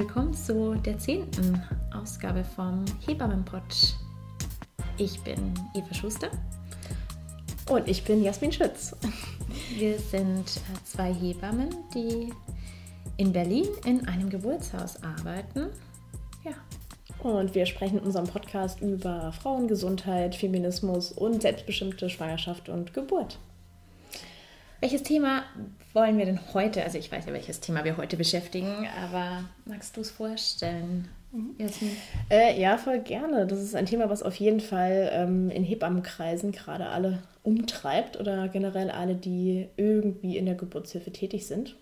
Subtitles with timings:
[0.00, 1.62] willkommen zu der zehnten
[1.92, 3.96] Ausgabe vom Hebammenpott.
[4.96, 6.30] Ich bin Eva Schuster.
[7.68, 8.96] Und ich bin Jasmin Schütz.
[9.76, 12.32] Wir sind äh, zwei Hebammen, die
[13.18, 15.66] in Berlin in einem Geburtshaus arbeiten.
[16.44, 16.54] Ja.
[17.22, 23.38] Und wir sprechen in unserem Podcast über Frauengesundheit, Feminismus und selbstbestimmte Schwangerschaft und Geburt.
[24.80, 25.42] Welches Thema
[25.92, 26.82] wollen wir denn heute?
[26.82, 31.08] Also ich weiß ja, welches Thema wir heute beschäftigen, aber magst du es vorstellen?
[31.32, 31.54] Mhm.
[32.28, 33.46] Äh, ja, voll gerne.
[33.46, 38.48] Das ist ein Thema, was auf jeden Fall ähm, in Hebammenkreisen gerade alle umtreibt oder
[38.48, 41.76] generell alle, die irgendwie in der Geburtshilfe tätig sind.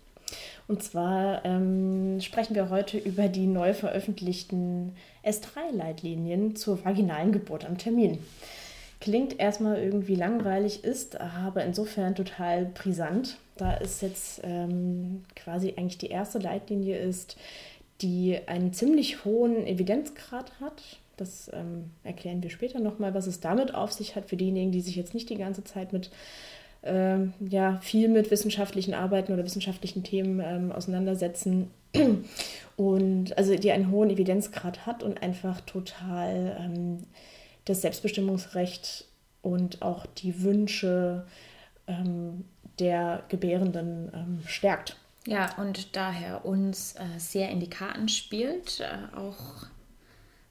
[0.67, 4.93] Und zwar ähm, sprechen wir heute über die neu veröffentlichten
[5.25, 8.19] S3-Leitlinien zur vaginalen Geburt am Termin.
[9.01, 15.97] Klingt erstmal irgendwie langweilig, ist aber insofern total brisant, da es jetzt ähm, quasi eigentlich
[15.97, 17.37] die erste Leitlinie ist,
[18.01, 20.99] die einen ziemlich hohen Evidenzgrad hat.
[21.15, 24.81] Das ähm, erklären wir später nochmal, was es damit auf sich hat für diejenigen, die
[24.81, 26.09] sich jetzt nicht die ganze Zeit mit
[26.83, 31.71] ähm, ja, viel mit wissenschaftlichen Arbeiten oder wissenschaftlichen Themen ähm, auseinandersetzen.
[32.77, 36.99] Und also die einen hohen Evidenzgrad hat und einfach total ähm,
[37.69, 39.05] das Selbstbestimmungsrecht
[39.41, 41.25] und auch die Wünsche
[41.87, 42.45] ähm,
[42.79, 44.97] der Gebärenden ähm, stärkt.
[45.27, 49.67] Ja, und daher uns äh, sehr in die Karten spielt, äh, auch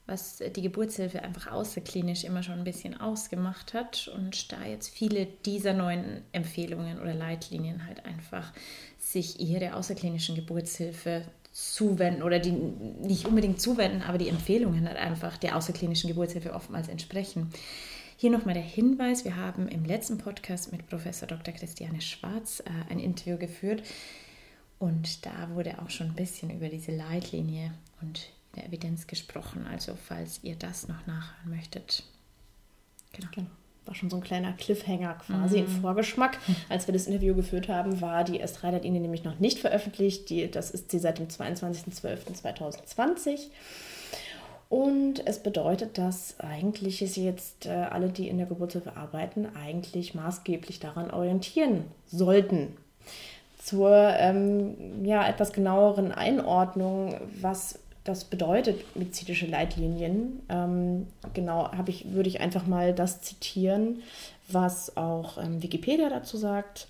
[0.07, 5.27] was die Geburtshilfe einfach außerklinisch immer schon ein bisschen ausgemacht hat und da jetzt viele
[5.27, 8.53] dieser neuen Empfehlungen oder Leitlinien halt einfach
[8.99, 11.27] sich ihre außerklinischen Geburtshilfe
[11.59, 16.89] zuwenden oder die nicht unbedingt zuwenden, aber die Empfehlungen halt einfach der außerklinischen Geburtshilfe oftmals
[16.89, 17.51] entsprechen.
[18.17, 21.53] Hier nochmal der Hinweis, wir haben im letzten Podcast mit Professor Dr.
[21.53, 23.83] Christiane Schwarz äh, ein Interview geführt
[24.79, 29.67] und da wurde auch schon ein bisschen über diese Leitlinie und der Evidenz gesprochen.
[29.67, 32.05] Also falls ihr das noch nachhören möchtet.
[33.13, 33.29] Genau.
[33.35, 33.49] genau
[33.89, 35.65] war schon so ein kleiner Cliffhanger quasi, mhm.
[35.65, 36.39] ein Vorgeschmack.
[36.69, 40.31] Als wir das Interview geführt haben, war die S3-Leitlinie nämlich noch nicht veröffentlicht.
[40.31, 43.49] Die, das ist sie seit dem 22.12.2020.
[44.69, 50.15] Und es bedeutet, dass eigentlich sich jetzt äh, alle, die in der Geburtshilfe arbeiten, eigentlich
[50.15, 52.77] maßgeblich daran orientieren sollten.
[53.65, 57.79] Zur ähm, ja, etwas genaueren Einordnung, was
[58.09, 60.41] das bedeutet medizinische Leitlinien.
[60.49, 64.03] Ähm, genau, ich, würde ich einfach mal das zitieren,
[64.49, 66.89] was auch ähm, Wikipedia dazu sagt.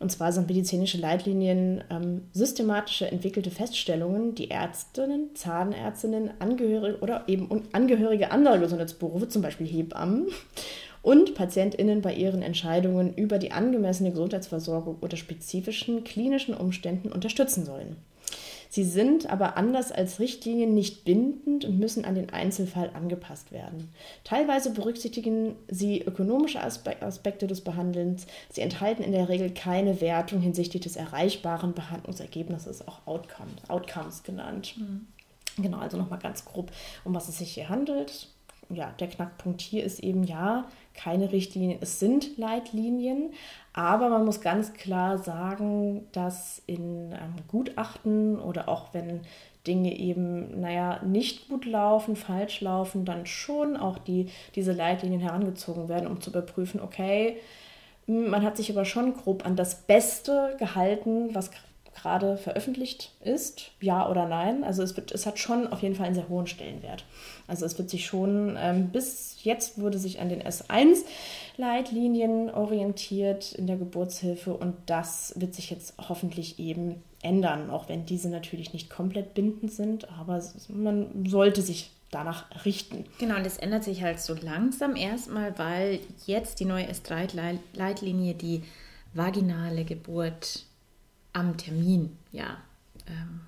[0.00, 7.48] Und zwar sind medizinische Leitlinien ähm, systematische entwickelte Feststellungen, die Ärztinnen, Zahnärztinnen, Angehörige oder eben
[7.72, 10.28] Angehörige anderer Gesundheitsberufe, zum Beispiel Hebammen,
[11.02, 17.96] und PatientInnen bei ihren Entscheidungen über die angemessene Gesundheitsversorgung unter spezifischen klinischen Umständen unterstützen sollen.
[18.74, 23.94] Sie sind aber anders als Richtlinien nicht bindend und müssen an den Einzelfall angepasst werden.
[24.24, 28.26] Teilweise berücksichtigen sie ökonomische Aspekte des Behandelns.
[28.50, 34.74] Sie enthalten in der Regel keine Wertung hinsichtlich des erreichbaren Behandlungsergebnisses, auch Outcomes, Outcomes genannt.
[34.76, 35.06] Mhm.
[35.62, 36.72] Genau, also nochmal ganz grob,
[37.04, 38.26] um was es sich hier handelt.
[38.70, 43.34] Ja, der Knackpunkt hier ist eben ja keine Richtlinien, es sind Leitlinien,
[43.74, 49.22] aber man muss ganz klar sagen, dass in ähm, Gutachten oder auch wenn
[49.66, 55.88] Dinge eben, naja, nicht gut laufen, falsch laufen, dann schon auch die, diese Leitlinien herangezogen
[55.88, 57.38] werden, um zu überprüfen, okay,
[58.06, 61.50] hm, man hat sich aber schon grob an das Beste gehalten, was
[61.94, 64.64] gerade veröffentlicht ist, ja oder nein.
[64.64, 67.04] Also es, wird, es hat schon auf jeden Fall einen sehr hohen Stellenwert.
[67.46, 73.66] Also es wird sich schon, ähm, bis jetzt wurde sich an den S1-Leitlinien orientiert in
[73.66, 78.90] der Geburtshilfe und das wird sich jetzt hoffentlich eben ändern, auch wenn diese natürlich nicht
[78.90, 83.04] komplett bindend sind, aber man sollte sich danach richten.
[83.18, 88.62] Genau, und es ändert sich halt so langsam erstmal, weil jetzt die neue S3-Leitlinie die
[89.14, 90.64] vaginale Geburt
[91.34, 92.56] am Termin ja
[93.06, 93.40] ähm,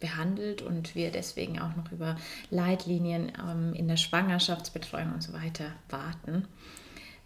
[0.00, 2.16] behandelt und wir deswegen auch noch über
[2.48, 6.46] Leitlinien ähm, in der Schwangerschaftsbetreuung und so weiter warten.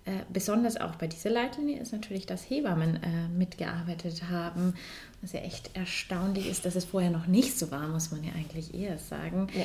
[0.06, 4.74] Äh, besonders auch bei dieser Leitlinie ist natürlich, dass Hebammen äh, mitgearbeitet haben,
[5.22, 8.32] was ja echt erstaunlich ist, dass es vorher noch nicht so war, muss man ja
[8.34, 9.46] eigentlich eher sagen.
[9.54, 9.64] Ja.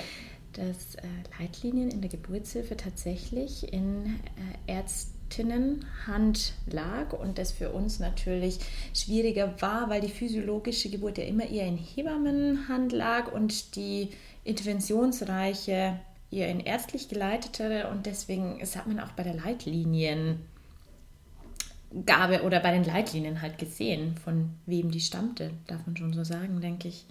[0.53, 1.07] Dass äh,
[1.39, 4.19] Leitlinien in der Geburtshilfe tatsächlich in
[4.67, 5.18] äh, Ärzten
[6.07, 8.59] Hand lag und das für uns natürlich
[8.93, 14.09] schwieriger war, weil die physiologische Geburt ja immer eher in Hebammenhand lag und die
[14.43, 15.99] interventionsreiche
[16.31, 20.39] eher in ärztlich geleitete und deswegen das hat man auch bei der Leitliniengabe
[22.43, 26.61] oder bei den Leitlinien halt gesehen, von wem die stammte, darf man schon so sagen,
[26.61, 27.05] denke ich.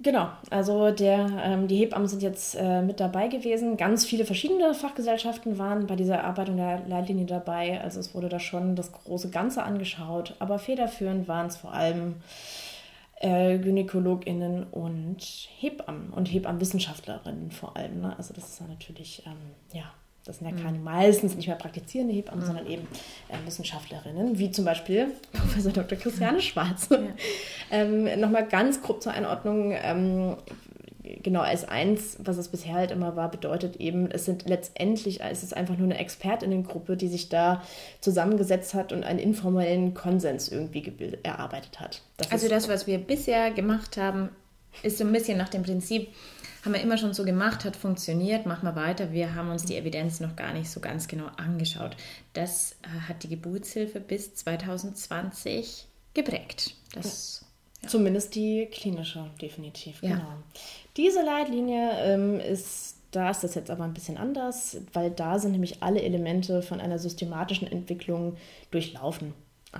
[0.00, 3.76] Genau, also der, ähm, die Hebammen sind jetzt äh, mit dabei gewesen.
[3.76, 7.80] Ganz viele verschiedene Fachgesellschaften waren bei dieser Erarbeitung der Leitlinie dabei.
[7.80, 10.34] Also es wurde da schon das große Ganze angeschaut.
[10.40, 12.16] Aber federführend waren es vor allem
[13.20, 15.22] äh, GynäkologInnen und
[15.58, 18.00] Hebammen und Hebammenwissenschaftlerinnen vor allem.
[18.00, 18.14] Ne?
[18.18, 19.92] Also das ist natürlich, ähm, ja,
[20.24, 20.84] das sind ja keine mhm.
[20.84, 22.46] meistens nicht mehr praktizierende Hebammen, mhm.
[22.46, 22.86] sondern eben
[23.28, 25.98] äh, Wissenschaftlerinnen, wie zum Beispiel Professor Dr.
[25.98, 26.88] Christiane Schwarz.
[26.90, 26.98] Ja.
[27.70, 29.72] ähm, Nochmal ganz grob zur Einordnung.
[29.72, 30.36] Ähm,
[31.22, 35.42] genau, als eins, was es bisher halt immer war, bedeutet eben, es sind letztendlich, es
[35.42, 37.62] ist einfach nur eine Expertinnengruppe, die sich da
[38.00, 40.92] zusammengesetzt hat und einen informellen Konsens irgendwie
[41.22, 42.00] erarbeitet hat.
[42.16, 44.30] Das also das, was wir bisher gemacht haben,
[44.82, 46.08] ist so ein bisschen nach dem Prinzip,
[46.64, 49.12] haben wir immer schon so gemacht, hat funktioniert, machen wir weiter.
[49.12, 51.96] Wir haben uns die Evidenz noch gar nicht so ganz genau angeschaut.
[52.32, 56.74] Das äh, hat die Geburtshilfe bis 2020 geprägt.
[56.94, 57.44] Das,
[57.82, 57.88] ja.
[57.88, 60.02] Zumindest die klinische, definitiv.
[60.02, 60.16] Ja.
[60.16, 60.32] Genau.
[60.96, 65.52] Diese Leitlinie ähm, ist da ist das jetzt aber ein bisschen anders, weil da sind
[65.52, 68.36] nämlich alle Elemente von einer systematischen Entwicklung
[68.72, 69.34] durchlaufen.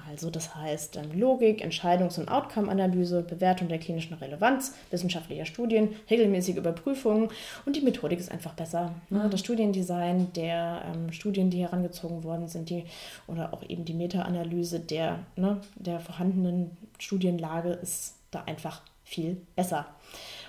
[0.09, 6.57] Also das heißt ähm, Logik, Entscheidungs- und Outcome-Analyse, Bewertung der klinischen Relevanz, wissenschaftlicher Studien, regelmäßige
[6.57, 7.29] Überprüfungen
[7.65, 8.95] und die Methodik ist einfach besser.
[9.11, 9.25] Ne?
[9.25, 9.31] Mhm.
[9.31, 12.85] Das Studiendesign der ähm, Studien, die herangezogen worden sind, die,
[13.27, 19.87] oder auch eben die Meta-Analyse der, ne, der vorhandenen Studienlage ist da einfach viel besser.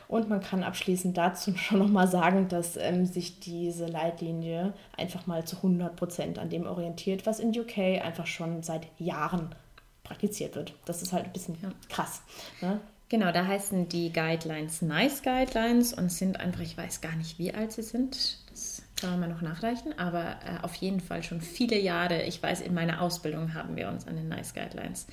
[0.08, 5.46] Und man kann abschließend dazu schon nochmal sagen, dass ähm, sich diese Leitlinie einfach mal
[5.46, 9.54] zu 100 Prozent an dem orientiert, was in UK einfach schon seit Jahren
[10.04, 10.74] praktiziert wird.
[10.86, 11.70] Das ist halt ein bisschen ja.
[11.90, 12.22] krass.
[12.62, 12.80] Ne?
[13.10, 17.54] Genau, da heißen die Guidelines Nice Guidelines und sind einfach, ich weiß gar nicht, wie
[17.54, 18.40] alt sie sind.
[18.50, 22.24] Das kann man noch nachreichen, aber äh, auf jeden Fall schon viele Jahre.
[22.24, 25.06] Ich weiß, in meiner Ausbildung haben wir uns an den Nice Guidelines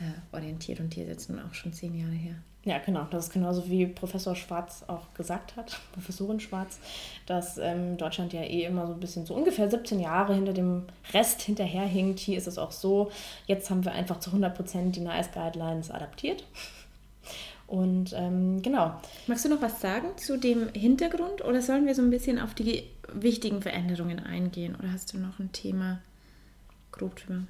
[0.00, 2.34] äh, orientiert und die sind auch schon zehn Jahre her.
[2.66, 3.06] Ja, genau.
[3.10, 6.80] Das ist genauso wie Professor Schwarz auch gesagt hat, Professorin Schwarz,
[7.24, 10.82] dass ähm, Deutschland ja eh immer so ein bisschen so ungefähr 17 Jahre hinter dem
[11.14, 12.18] Rest hinterherhinkt.
[12.18, 13.12] Hier ist es auch so.
[13.46, 16.42] Jetzt haben wir einfach zu 100 Prozent die NICE Guidelines adaptiert.
[17.68, 19.00] Und ähm, genau.
[19.28, 22.52] Magst du noch was sagen zu dem Hintergrund oder sollen wir so ein bisschen auf
[22.52, 24.74] die wichtigen Veränderungen eingehen?
[24.76, 26.00] Oder hast du noch ein Thema
[26.90, 27.42] grob drüber?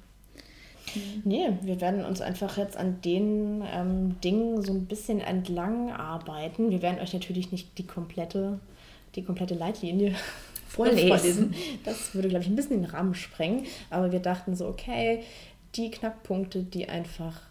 [0.95, 1.21] Mhm.
[1.23, 6.69] Nee, wir werden uns einfach jetzt an den ähm, Dingen so ein bisschen entlang arbeiten.
[6.69, 8.59] Wir werden euch natürlich nicht die komplette,
[9.15, 10.15] die komplette Leitlinie
[10.67, 11.07] vorlesen.
[11.07, 11.55] vorlesen.
[11.83, 13.65] Das würde, glaube ich, ein bisschen den Rahmen sprengen.
[13.89, 15.23] Aber wir dachten so, okay,
[15.75, 17.41] die Knackpunkte, die einfach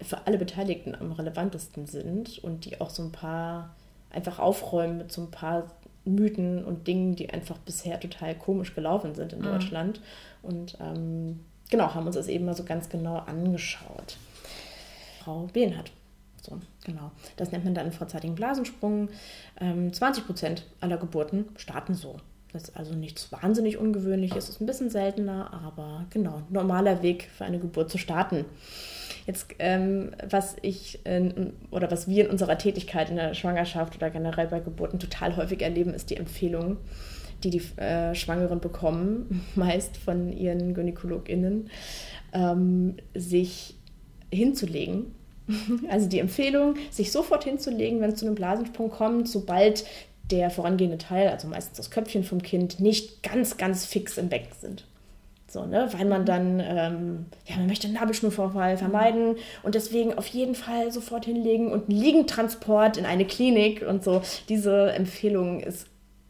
[0.00, 3.74] für alle Beteiligten am relevantesten sind und die auch so ein paar
[4.10, 5.70] einfach aufräumen mit so ein paar
[6.06, 9.44] Mythen und Dingen, die einfach bisher total komisch gelaufen sind in mhm.
[9.44, 10.00] Deutschland.
[10.42, 11.40] Und ähm,
[11.70, 14.16] genau, haben uns das eben mal so ganz genau angeschaut.
[15.22, 15.90] Frau Behnhardt.
[16.42, 17.10] So, genau.
[17.36, 19.08] Das nennt man dann vorzeitigen Blasensprung.
[19.60, 22.16] Ähm, 20 Prozent aller Geburten starten so.
[22.52, 27.44] Das ist also nichts wahnsinnig Ungewöhnliches, ist ein bisschen seltener, aber genau, normaler Weg für
[27.44, 28.46] eine Geburt zu starten.
[29.26, 31.32] Jetzt, ähm, was ich äh,
[31.70, 35.60] oder was wir in unserer Tätigkeit in der Schwangerschaft oder generell bei Geburten total häufig
[35.60, 36.78] erleben, ist die Empfehlung,
[37.44, 41.70] die die äh, Schwangeren bekommen, meist von ihren GynäkologInnen,
[42.32, 43.74] ähm, sich
[44.32, 45.14] hinzulegen.
[45.88, 49.84] Also die Empfehlung, sich sofort hinzulegen, wenn es zu einem Blasensprung kommt, sobald
[50.32, 54.52] der vorangehende Teil, also meistens das Köpfchen vom Kind, nicht ganz, ganz fix im Becken
[54.60, 54.84] sind.
[55.48, 55.88] So, ne?
[55.92, 60.90] Weil man dann, ähm, ja, man möchte einen Nabelschnurvorfall vermeiden und deswegen auf jeden Fall
[60.90, 64.22] sofort hinlegen und einen Liegentransport in eine Klinik und so.
[64.48, 65.86] Diese Empfehlung ist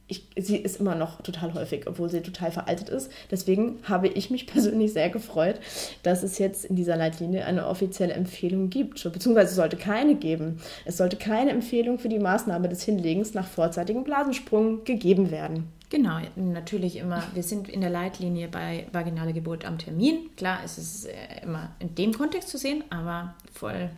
[0.09, 3.11] ich, sie ist immer noch total häufig, obwohl sie total veraltet ist.
[3.31, 5.59] Deswegen habe ich mich persönlich sehr gefreut,
[6.03, 9.03] dass es jetzt in dieser Leitlinie eine offizielle Empfehlung gibt.
[9.03, 10.61] Beziehungsweise es sollte keine geben.
[10.85, 15.73] Es sollte keine Empfehlung für die Maßnahme des Hinlegens nach vorzeitigem Blasensprung gegeben werden.
[15.89, 17.23] Genau, natürlich immer.
[17.35, 20.31] Wir sind in der Leitlinie bei vaginale Geburt am Termin.
[20.37, 23.91] Klar, es ist äh, immer in dem Kontext zu sehen, aber voll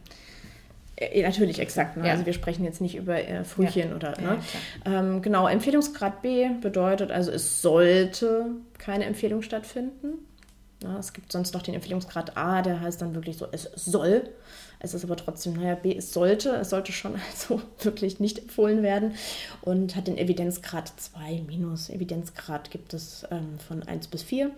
[1.23, 1.97] natürlich, exakt.
[1.97, 2.07] Ne?
[2.07, 2.13] Ja.
[2.13, 3.97] Also wir sprechen jetzt nicht über äh, Frühchen ja.
[3.97, 4.21] oder.
[4.21, 4.39] Ne?
[4.85, 8.47] Ja, ähm, genau, Empfehlungsgrad B bedeutet also, es sollte
[8.79, 10.19] keine Empfehlung stattfinden.
[10.83, 14.31] Ja, es gibt sonst noch den Empfehlungsgrad A, der heißt dann wirklich so, es soll.
[14.81, 18.83] Es ist aber trotzdem, naja, B, es sollte, es sollte schon also wirklich nicht empfohlen
[18.83, 19.15] werden
[19.63, 21.91] und hat den Evidenzgrad 2 minus.
[21.91, 24.51] Evidenzgrad gibt es ähm, von 1 bis 4.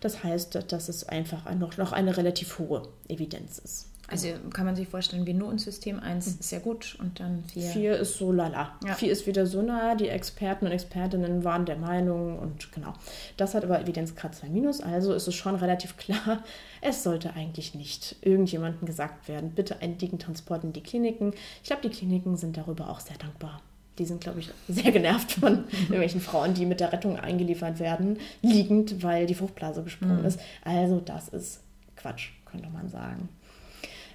[0.00, 3.86] Das heißt, dass es einfach noch, noch eine relativ hohe Evidenz ist.
[4.08, 7.42] Also kann man sich vorstellen, wie nur ein System 1 ist sehr gut und dann
[7.52, 7.70] 4.
[7.70, 8.76] 4 ist so lala.
[8.86, 8.94] Ja.
[8.94, 9.96] 4 ist wieder so nah.
[9.96, 12.92] Die Experten und Expertinnen waren der Meinung und genau.
[13.36, 16.44] Das hat aber Evidenzgrad 2 minus, also ist es schon relativ klar,
[16.80, 21.32] es sollte eigentlich nicht irgendjemandem gesagt werden, bitte einen dicken Transport in die Kliniken.
[21.62, 23.60] Ich glaube, die Kliniken sind darüber auch sehr dankbar.
[23.98, 28.18] Die sind, glaube ich, sehr genervt von irgendwelchen Frauen, die mit der Rettung eingeliefert werden,
[28.42, 30.26] liegend, weil die Fruchtblase gesprungen mhm.
[30.26, 30.38] ist.
[30.62, 31.62] Also das ist
[31.96, 33.30] Quatsch, könnte man sagen.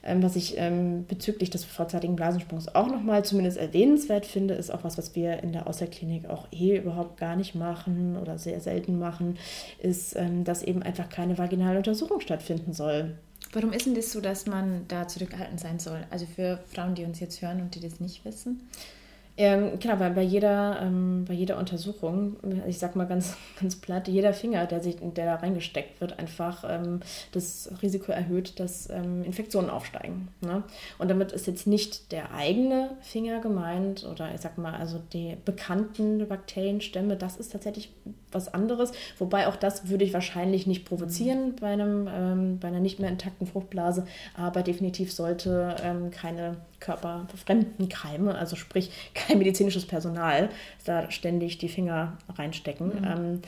[0.04, 4.84] Ähm, was ich ähm, bezüglich des vorzeitigen Blasensprungs auch nochmal zumindest erwähnenswert finde, ist auch
[4.84, 8.98] was, was wir in der Außerklinik auch eh überhaupt gar nicht machen oder sehr selten
[8.98, 9.38] machen,
[9.80, 13.16] ist, ähm, dass eben einfach keine vaginale Untersuchung stattfinden soll.
[13.54, 16.04] Warum ist denn das so, dass man da zurückgehalten sein soll?
[16.10, 18.62] Also für Frauen, die uns jetzt hören und die das nicht wissen?
[19.44, 22.36] Ähm, genau, weil bei jeder, ähm, bei jeder Untersuchung,
[22.68, 26.64] ich sag mal ganz, ganz platt, jeder Finger, der, sich, der da reingesteckt wird, einfach
[26.68, 27.00] ähm,
[27.32, 30.28] das Risiko erhöht, dass ähm, Infektionen aufsteigen.
[30.42, 30.62] Ne?
[31.00, 35.36] Und damit ist jetzt nicht der eigene Finger gemeint oder ich sag mal, also die
[35.44, 37.92] bekannten Bakterienstämme, das ist tatsächlich
[38.32, 38.92] was anderes.
[39.18, 43.10] Wobei auch das würde ich wahrscheinlich nicht provozieren bei, einem, ähm, bei einer nicht mehr
[43.10, 50.50] intakten Fruchtblase, aber definitiv sollte ähm, keine körperfremden Keime, also sprich kein medizinisches Personal,
[50.86, 52.88] da ständig die Finger reinstecken.
[52.88, 53.06] Mhm.
[53.06, 53.42] Ähm,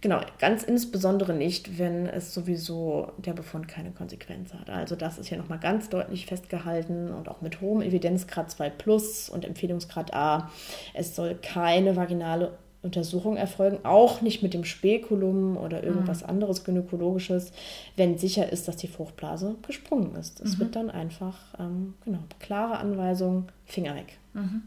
[0.00, 4.70] genau, ganz insbesondere nicht, wenn es sowieso der Befund keine Konsequenz hat.
[4.70, 9.28] Also das ist hier nochmal ganz deutlich festgehalten und auch mit hohem Evidenzgrad 2 Plus
[9.28, 10.50] und Empfehlungsgrad A.
[10.94, 16.30] Es soll keine vaginale Untersuchung erfolgen, auch nicht mit dem Spekulum oder irgendwas mhm.
[16.30, 17.52] anderes gynäkologisches,
[17.96, 20.40] wenn sicher ist, dass die Fruchtblase gesprungen ist.
[20.40, 20.60] Es mhm.
[20.60, 24.18] wird dann einfach, ähm, genau, klare Anweisung, Finger weg.
[24.32, 24.62] Mhm.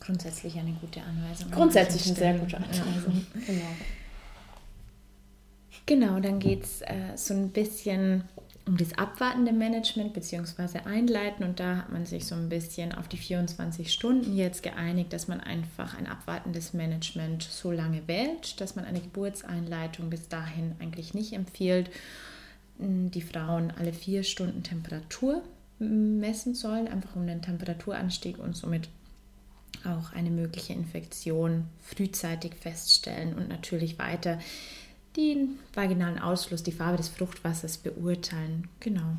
[0.00, 1.50] Grundsätzlich eine gute Anweisung.
[1.52, 3.62] Grundsätzlich eine sehr gute Anweisung, genau.
[5.86, 8.24] Genau, dann geht es äh, so ein bisschen
[8.66, 10.80] um das abwartende Management bzw.
[10.84, 15.12] Einleiten und da hat man sich so ein bisschen auf die 24 Stunden jetzt geeinigt,
[15.12, 20.76] dass man einfach ein abwartendes Management so lange wählt, dass man eine Geburtseinleitung bis dahin
[20.80, 21.90] eigentlich nicht empfiehlt.
[22.78, 25.42] Die Frauen alle vier Stunden Temperatur
[25.78, 28.88] messen sollen, einfach um den Temperaturanstieg und somit
[29.84, 34.38] auch eine mögliche Infektion frühzeitig feststellen und natürlich weiter
[35.16, 38.68] den vaginalen Ausfluss, die Farbe des Fruchtwassers beurteilen.
[38.80, 39.16] Genau.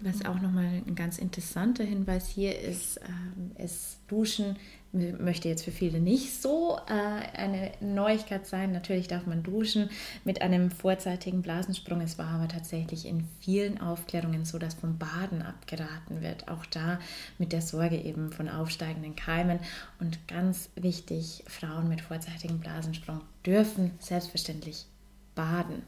[0.00, 4.56] Was auch nochmal ein ganz interessanter Hinweis hier ist, ähm, es Duschen
[4.92, 8.72] möchte jetzt für viele nicht so äh, eine Neuigkeit sein.
[8.72, 9.90] Natürlich darf man duschen
[10.24, 12.00] mit einem vorzeitigen Blasensprung.
[12.00, 16.48] Es war aber tatsächlich in vielen Aufklärungen so, dass vom Baden abgeraten wird.
[16.48, 17.00] Auch da
[17.38, 19.58] mit der Sorge eben von aufsteigenden Keimen.
[19.98, 24.86] Und ganz wichtig, Frauen mit vorzeitigem Blasensprung dürfen selbstverständlich
[25.34, 25.82] baden.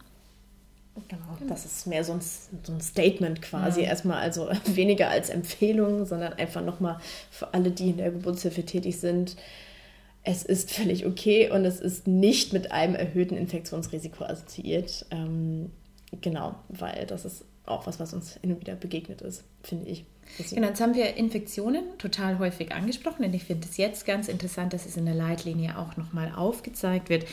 [1.08, 3.82] Genau, das ist mehr so ein, so ein Statement quasi.
[3.82, 3.88] Ja.
[3.88, 6.98] Erstmal also weniger als Empfehlung, sondern einfach nochmal
[7.30, 9.36] für alle, die in der Geburtshilfe tätig sind.
[10.22, 15.04] Es ist völlig okay und es ist nicht mit einem erhöhten Infektionsrisiko assoziiert.
[15.10, 15.70] Ähm,
[16.20, 20.04] genau, weil das ist auch was, was uns und wieder begegnet ist, finde ich.
[20.50, 24.72] Genau, jetzt haben wir Infektionen total häufig angesprochen und ich finde es jetzt ganz interessant,
[24.72, 27.26] dass es in der Leitlinie auch nochmal aufgezeigt wird.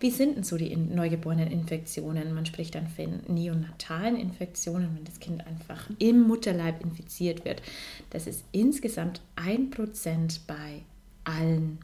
[0.00, 2.34] Wie sind denn so die neugeborenen Infektionen?
[2.34, 7.62] Man spricht dann von neonatalen Infektionen, wenn das Kind einfach im Mutterleib infiziert wird.
[8.10, 10.82] Das ist insgesamt ein Prozent bei
[11.24, 11.78] allen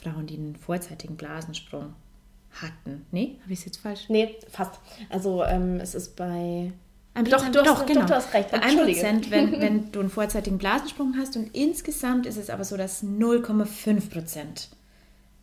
[0.00, 1.94] Frauen, die einen vorzeitigen Blasensprung
[2.52, 3.06] hatten.
[3.10, 4.08] Nee, habe ich es jetzt falsch?
[4.08, 4.80] Nee, fast.
[5.08, 6.72] Also ähm, es ist bei
[7.20, 8.00] ein doch, doch, doch, genau.
[8.00, 8.50] doch, du hast recht.
[8.50, 12.76] Bei 1%, wenn, wenn du einen vorzeitigen Blasensprung hast und insgesamt ist es aber so,
[12.76, 14.68] dass 0,5 Prozent,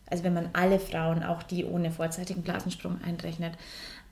[0.06, 3.54] also wenn man alle Frauen, auch die ohne vorzeitigen Blasensprung einrechnet,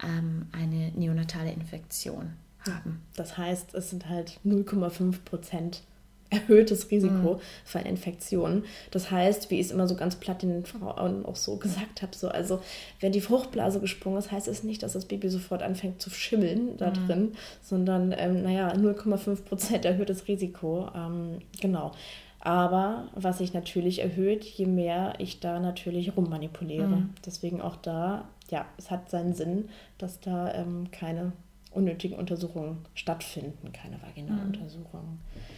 [0.02, 2.32] ähm, eine neonatale Infektion
[2.68, 3.02] haben.
[3.14, 5.82] Das heißt, es sind halt 0,5 Prozent
[6.30, 7.40] erhöhtes Risiko mhm.
[7.64, 8.64] für eine Infektion.
[8.90, 12.14] Das heißt, wie ich es immer so ganz platt den Frauen auch so gesagt habe,
[12.16, 12.60] so, also
[13.00, 16.76] wenn die Fruchtblase gesprungen ist, heißt es nicht, dass das Baby sofort anfängt zu schimmeln
[16.76, 17.06] da mhm.
[17.06, 20.88] drin, sondern, ähm, naja, 0,5 Prozent erhöhtes Risiko.
[20.94, 21.92] Ähm, genau.
[22.40, 26.86] Aber was sich natürlich erhöht, je mehr ich da natürlich rummanipuliere.
[26.86, 27.10] Mhm.
[27.24, 29.68] Deswegen auch da, ja, es hat seinen Sinn,
[29.98, 31.32] dass da ähm, keine
[31.72, 35.06] unnötigen Untersuchungen stattfinden, keine Vaginaluntersuchungen.
[35.06, 35.55] Mhm.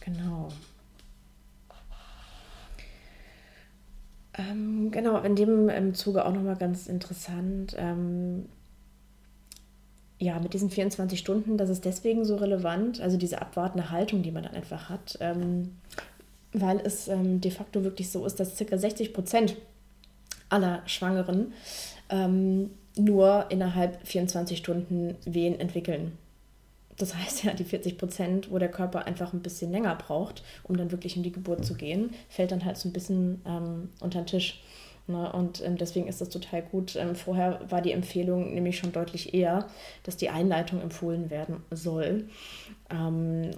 [0.00, 0.48] Genau.
[4.34, 7.74] Ähm, genau, in dem im Zuge auch nochmal ganz interessant.
[7.78, 8.46] Ähm,
[10.18, 14.30] ja, mit diesen 24 Stunden, das ist deswegen so relevant, also diese abwartende Haltung, die
[14.30, 15.76] man dann einfach hat, ähm,
[16.52, 18.76] weil es ähm, de facto wirklich so ist, dass ca.
[18.76, 19.56] 60 Prozent
[20.50, 21.52] aller Schwangeren
[22.10, 26.12] ähm, nur innerhalb 24 Stunden Wehen entwickeln.
[27.00, 30.76] Das heißt ja, die 40 Prozent, wo der Körper einfach ein bisschen länger braucht, um
[30.76, 34.20] dann wirklich in die Geburt zu gehen, fällt dann halt so ein bisschen ähm, unter
[34.20, 34.62] den Tisch.
[35.06, 35.32] Ne?
[35.32, 36.96] Und ähm, deswegen ist das total gut.
[36.96, 39.66] Ähm, vorher war die Empfehlung nämlich schon deutlich eher,
[40.02, 42.28] dass die Einleitung empfohlen werden soll.
[42.90, 43.52] Ähm,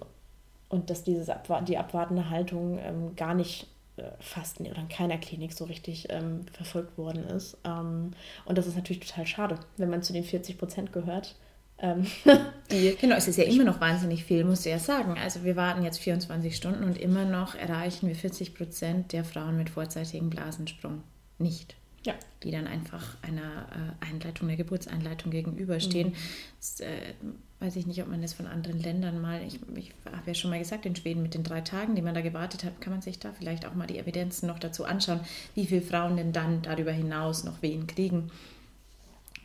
[0.69, 5.19] und dass dieses Abwa die abwartende Haltung ähm, gar nicht äh, fast oder in keiner
[5.19, 7.59] Klinik so richtig ähm, verfolgt worden ist.
[7.65, 8.13] Ähm,
[8.47, 11.35] und das ist natürlich total schade, wenn man zu den 40 Prozent gehört.
[11.83, 12.07] Ähm,
[13.01, 15.19] genau, es ist ja immer noch wahnsinnig viel, musst du ja sagen.
[15.19, 19.59] Also wir warten jetzt 24 Stunden und immer noch erreichen wir 40 Prozent der Frauen
[19.59, 21.03] mit vorzeitigem Blasensprung
[21.39, 21.75] nicht.
[22.05, 22.15] Ja.
[22.43, 23.67] Die dann einfach einer
[24.01, 26.11] äh, Einleitung, der Geburtseinleitung gegenüberstehen.
[26.11, 26.15] Mhm.
[26.59, 27.15] Das, äh,
[27.61, 30.51] weiß ich nicht, ob man das von anderen Ländern mal, ich, ich habe ja schon
[30.51, 33.03] mal gesagt, in Schweden mit den drei Tagen, die man da gewartet hat, kann man
[33.03, 35.21] sich da vielleicht auch mal die Evidenzen noch dazu anschauen,
[35.55, 38.33] wie viele Frauen denn dann darüber hinaus noch Wehen kriegen.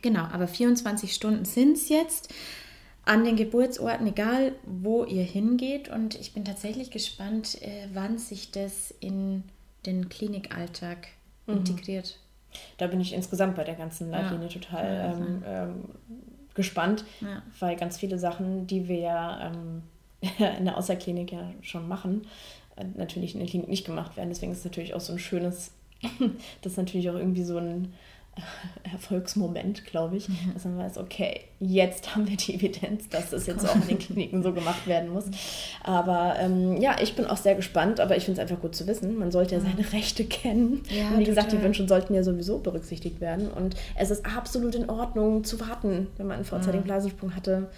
[0.02, 2.32] Genau, aber 24 Stunden sind es jetzt
[3.04, 5.88] an den Geburtsorten, egal wo ihr hingeht.
[5.88, 9.44] Und ich bin tatsächlich gespannt, äh, wann sich das in
[9.86, 11.08] den Klinikalltag
[11.46, 11.58] mhm.
[11.58, 12.18] integriert.
[12.76, 14.52] Da bin ich insgesamt bei der ganzen Leitlinie ja.
[14.52, 15.84] total ähm, ähm,
[16.54, 17.42] gespannt, ja.
[17.60, 19.82] weil ganz viele Sachen, die wir ja ähm,
[20.58, 22.26] in der Außerklinik ja schon machen,
[22.76, 24.28] äh, natürlich in der Klinik nicht gemacht werden.
[24.28, 25.72] Deswegen ist es natürlich auch so ein schönes,
[26.62, 27.94] das ist natürlich auch irgendwie so ein
[28.92, 30.52] Erfolgsmoment, glaube ich, mhm.
[30.54, 33.98] dass man weiß, okay, jetzt haben wir die Evidenz, dass das jetzt auch in den
[33.98, 35.24] Kliniken so gemacht werden muss.
[35.82, 38.86] Aber ähm, ja, ich bin auch sehr gespannt, aber ich finde es einfach gut zu
[38.86, 39.18] wissen.
[39.18, 40.82] Man sollte ja seine Rechte kennen.
[40.90, 43.50] Ja, und wie gesagt, die Wünsche sollten ja sowieso berücksichtigt werden.
[43.50, 47.68] Und es ist absolut in Ordnung zu warten, wenn man einen vorzeitigen Blasensprung hatte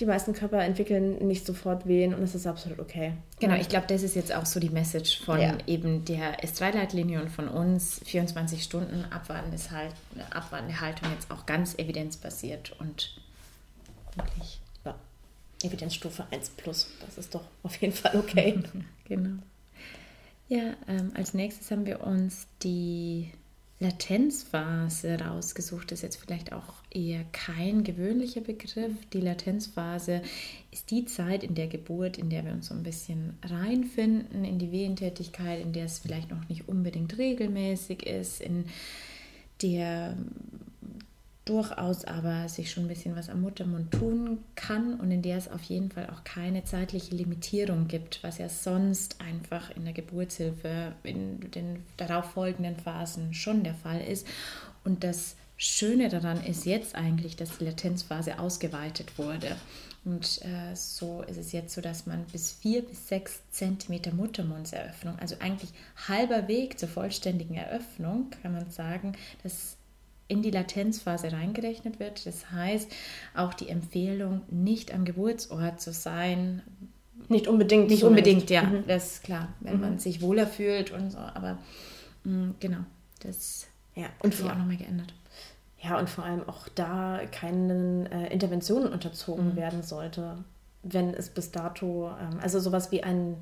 [0.00, 3.12] die meisten Körper entwickeln nicht sofort Wehen und es ist absolut okay.
[3.40, 5.56] Genau, ich glaube, das ist jetzt auch so die Message von ja.
[5.66, 8.00] eben der S3-Leitlinie und von uns.
[8.04, 9.94] 24 Stunden abwartendes halt,
[10.30, 13.16] abwartende Haltung jetzt auch ganz evidenzbasiert und
[14.16, 14.60] wirklich.
[14.84, 14.94] Ja.
[15.62, 18.62] Evidenzstufe 1 plus, das ist doch auf jeden Fall okay.
[19.04, 19.38] genau.
[20.48, 23.32] Ja, ähm, als nächstes haben wir uns die
[23.78, 25.90] Latenzphase rausgesucht.
[25.90, 28.92] Das ist jetzt vielleicht auch eher kein gewöhnlicher Begriff.
[29.12, 30.22] Die Latenzphase
[30.70, 34.58] ist die Zeit in der Geburt, in der wir uns so ein bisschen reinfinden in
[34.58, 38.64] die Wehentätigkeit, in der es vielleicht noch nicht unbedingt regelmäßig ist, in
[39.60, 40.16] der
[41.46, 45.50] durchaus aber sich schon ein bisschen was am Muttermund tun kann und in der es
[45.50, 50.92] auf jeden Fall auch keine zeitliche Limitierung gibt, was ja sonst einfach in der Geburtshilfe
[51.04, 54.26] in den darauffolgenden Phasen schon der Fall ist.
[54.84, 59.56] Und das Schöne daran ist jetzt eigentlich, dass die Latenzphase ausgeweitet wurde.
[60.04, 65.18] Und äh, so ist es jetzt so, dass man bis vier bis sechs Zentimeter Muttermundseröffnung,
[65.18, 65.70] also eigentlich
[66.08, 69.75] halber Weg zur vollständigen Eröffnung, kann man sagen, dass
[70.28, 72.26] in die Latenzphase reingerechnet wird.
[72.26, 72.90] Das heißt,
[73.34, 76.62] auch die Empfehlung, nicht am Geburtsort zu sein.
[77.28, 77.88] Nicht unbedingt.
[77.88, 78.84] Nicht unbedingt, ja, mhm.
[78.86, 79.80] das ist klar, wenn mhm.
[79.80, 81.18] man sich wohler fühlt und so.
[81.18, 81.58] Aber
[82.24, 82.80] mh, mm, genau,
[83.20, 85.14] das ja, und vor, auch nochmal geändert.
[85.82, 89.56] Ja, und vor allem auch da keinen äh, Interventionen unterzogen mhm.
[89.56, 90.44] werden sollte,
[90.82, 93.36] wenn es bis dato, ähm, also sowas wie ein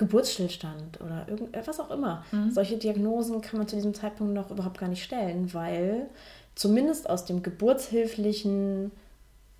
[0.00, 2.24] Geburtsstillstand oder irgendwas auch immer.
[2.32, 2.50] Mhm.
[2.50, 6.08] Solche Diagnosen kann man zu diesem Zeitpunkt noch überhaupt gar nicht stellen, weil
[6.54, 8.92] zumindest aus dem geburtshilflichen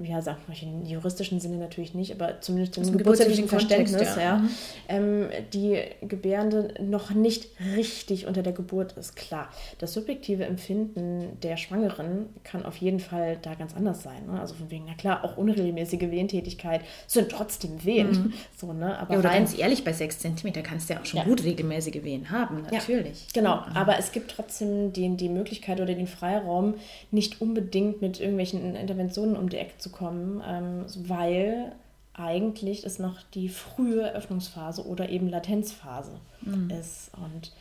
[0.05, 4.37] ja, sagt man im juristischen Sinne natürlich nicht, aber zumindest im geburtshilflichen Verständnis, ja, ja
[4.39, 4.49] mhm.
[4.89, 9.17] ähm, die Gebärende noch nicht richtig unter der Geburt ist.
[9.17, 14.27] Klar, das subjektive Empfinden der Schwangeren kann auf jeden Fall da ganz anders sein.
[14.27, 14.41] Ne?
[14.41, 18.11] Also von wegen, na klar, auch unregelmäßige Wehentätigkeit sind trotzdem Wehen.
[18.11, 18.33] Mhm.
[18.57, 18.99] So, ne?
[18.99, 21.25] aber ja, oder rein, ganz ehrlich, bei 6 cm kannst du ja auch schon ja.
[21.25, 23.29] gut regelmäßige Wehen haben, natürlich.
[23.33, 23.77] Genau, mhm.
[23.77, 26.75] aber es gibt trotzdem die, die Möglichkeit oder den Freiraum,
[27.11, 31.73] nicht unbedingt mit irgendwelchen Interventionen um die Ecke zu kommen, ähm, weil
[32.15, 36.71] eigentlich es noch die frühe Öffnungsphase oder eben Latenzphase mhm.
[36.71, 37.11] ist.
[37.17, 37.53] Und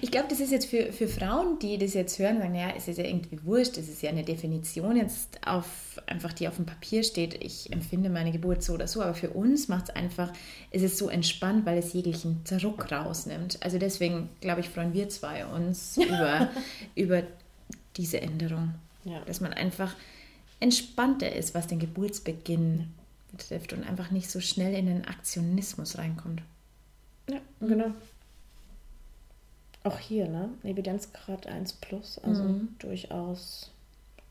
[0.00, 2.88] ich glaube, das ist jetzt für, für Frauen, die das jetzt hören, sagen, naja, es
[2.88, 6.66] ist ja irgendwie wurscht, es ist ja eine Definition jetzt auf einfach, die auf dem
[6.66, 10.32] Papier steht, ich empfinde meine Geburt so oder so, aber für uns macht es einfach,
[10.70, 13.58] es ist so entspannt, weil es jeglichen Druck rausnimmt.
[13.60, 16.50] Also deswegen, glaube ich, freuen wir zwei uns über,
[16.94, 17.22] über
[17.96, 18.74] diese Änderung.
[19.04, 19.20] Ja.
[19.26, 19.94] Dass man einfach
[20.62, 22.88] entspannter ist, was den Geburtsbeginn
[23.32, 26.42] betrifft und einfach nicht so schnell in den Aktionismus reinkommt.
[27.28, 27.90] Ja, genau.
[29.84, 30.50] Auch hier, ne?
[30.62, 32.68] Evidenzgrad 1 plus, also mhm.
[32.78, 33.72] durchaus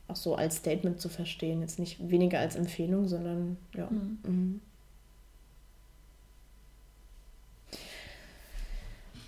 [0.08, 1.62] auch so als Statement zu verstehen.
[1.62, 3.88] Jetzt nicht weniger als Empfehlung, sondern ja.
[3.90, 4.20] Mhm.
[4.24, 4.62] Mhm.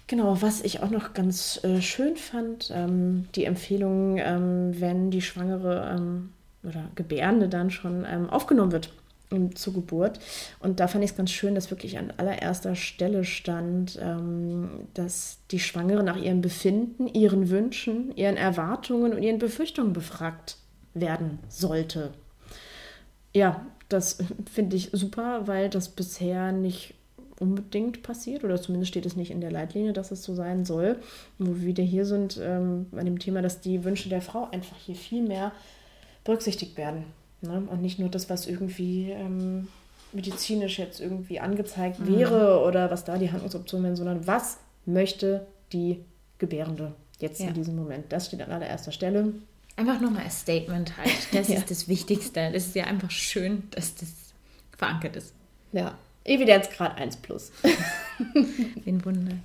[0.08, 5.22] Genau, was ich auch noch ganz äh, schön fand, ähm, die Empfehlung, ähm, wenn die
[5.22, 6.30] Schwangere ähm,
[6.63, 8.89] oder Gebärende dann schon ähm, aufgenommen wird
[9.56, 10.19] zur Geburt.
[10.60, 15.39] Und da fand ich es ganz schön, dass wirklich an allererster Stelle stand, ähm, dass
[15.52, 20.58] die Schwangere nach ihrem Befinden, ihren Wünschen, ihren Erwartungen und ihren Befürchtungen befragt
[20.93, 22.12] werden sollte.
[23.34, 24.19] Ja, das
[24.52, 26.93] finde ich super, weil das bisher nicht
[27.39, 30.97] unbedingt passiert oder zumindest steht es nicht in der Leitlinie, dass es so sein soll.
[31.39, 34.78] Wo wir wieder hier sind ähm, bei dem Thema, dass die Wünsche der Frau einfach
[34.78, 35.52] hier viel mehr
[36.24, 37.06] berücksichtigt werden.
[37.42, 37.64] Ne?
[37.70, 39.68] Und nicht nur das, was irgendwie ähm,
[40.14, 42.18] medizinisch jetzt irgendwie angezeigt mhm.
[42.18, 46.04] wäre oder was da die Handlungsoptionen wären, sondern was möchte die
[46.38, 47.48] Gebärende jetzt ja.
[47.48, 48.12] in diesem Moment.
[48.12, 49.34] Das steht an allererster Stelle.
[49.76, 51.10] Einfach nochmal ein Statement halt.
[51.32, 51.58] Das ja.
[51.58, 52.52] ist das Wichtigste.
[52.52, 54.10] Das ist ja einfach schön, dass das
[54.78, 55.34] verankert ist.
[55.72, 57.52] Ja, Evidenzgrad 1 plus.
[58.86, 59.36] Ein Wunder.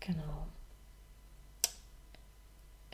[0.00, 0.41] Genau.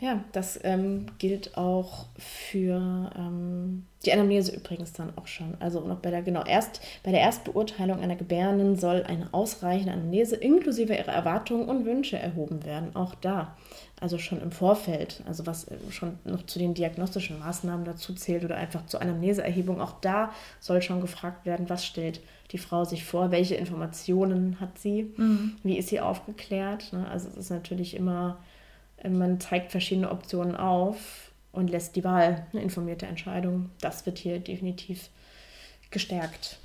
[0.01, 5.57] Ja, das ähm, gilt auch für ähm, die Anamnese übrigens dann auch schon.
[5.59, 10.37] Also noch bei der, genau, erst bei der Erstbeurteilung einer Gebärenden soll eine ausreichende Anamnese
[10.37, 12.95] inklusive ihrer Erwartungen und Wünsche erhoben werden.
[12.95, 13.57] Auch da.
[14.01, 18.45] Also schon im Vorfeld, also was äh, schon noch zu den diagnostischen Maßnahmen dazu zählt
[18.45, 20.31] oder einfach zur Anamneseerhebung, auch da
[20.61, 22.21] soll schon gefragt werden, was stellt
[22.53, 25.57] die Frau sich vor, welche Informationen hat sie, mhm.
[25.65, 26.93] wie ist sie aufgeklärt.
[26.93, 27.07] Ne?
[27.11, 28.39] Also es ist natürlich immer
[29.09, 33.71] man zeigt verschiedene Optionen auf und lässt die Wahl, eine informierte Entscheidung.
[33.81, 35.09] Das wird hier definitiv
[35.91, 36.59] gestärkt.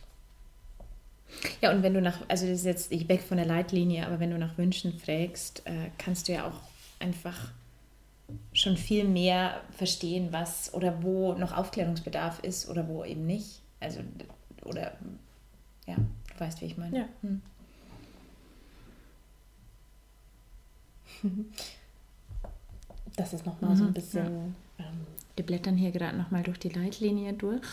[1.61, 4.19] Ja, und wenn du nach, also das ist jetzt ich weg von der Leitlinie, aber
[4.19, 6.59] wenn du nach Wünschen fragst, äh, kannst du ja auch
[6.99, 7.51] einfach
[8.53, 13.61] schon viel mehr verstehen, was oder wo noch Aufklärungsbedarf ist oder wo eben nicht.
[13.79, 14.01] Also,
[14.63, 14.93] oder
[15.87, 16.99] ja, du weißt, wie ich meine.
[16.99, 17.05] Ja.
[17.21, 17.41] Hm.
[23.15, 24.55] Das ist nochmal mhm, so ein mhm, bisschen.
[24.77, 24.85] Ja.
[24.85, 27.67] Ähm, Wir blättern hier gerade nochmal durch die Leitlinie durch.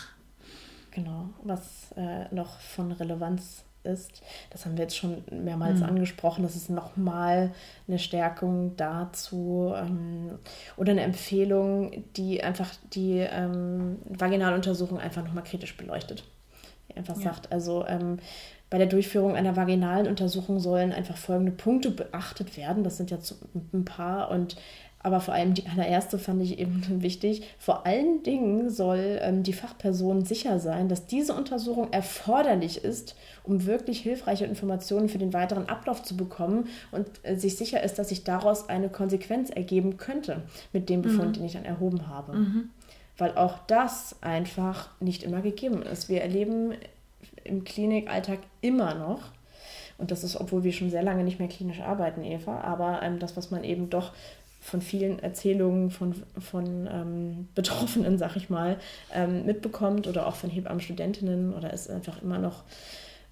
[0.92, 5.86] Genau, was äh, noch von Relevanz ist, das haben wir jetzt schon mehrmals mhm.
[5.86, 7.52] angesprochen, das ist nochmal
[7.88, 10.38] eine Stärkung dazu ähm,
[10.76, 16.24] oder eine Empfehlung, die einfach die ähm, Vaginaluntersuchung einfach nochmal kritisch beleuchtet.
[16.88, 17.22] Die einfach ja.
[17.22, 18.18] sagt, also ähm,
[18.68, 22.84] bei der Durchführung einer vaginalen Untersuchung sollen einfach folgende Punkte beachtet werden.
[22.84, 23.34] Das sind jetzt
[23.72, 24.56] ein paar und
[25.02, 27.42] aber vor allem die allererste fand ich eben wichtig.
[27.58, 33.66] Vor allen Dingen soll ähm, die Fachperson sicher sein, dass diese Untersuchung erforderlich ist, um
[33.66, 38.10] wirklich hilfreiche Informationen für den weiteren Ablauf zu bekommen und äh, sich sicher ist, dass
[38.10, 41.32] sich daraus eine Konsequenz ergeben könnte mit dem Befund, mhm.
[41.32, 42.36] den ich dann erhoben habe.
[42.36, 42.70] Mhm.
[43.16, 46.08] Weil auch das einfach nicht immer gegeben ist.
[46.08, 46.74] Wir erleben
[47.44, 49.30] im Klinikalltag immer noch,
[49.96, 53.18] und das ist, obwohl wir schon sehr lange nicht mehr klinisch arbeiten, Eva, aber ähm,
[53.18, 54.12] das, was man eben doch
[54.60, 58.78] von vielen Erzählungen von, von ähm, Betroffenen, sag ich mal,
[59.12, 62.64] ähm, mitbekommt oder auch von Hebammenstudentinnen oder ist einfach immer noch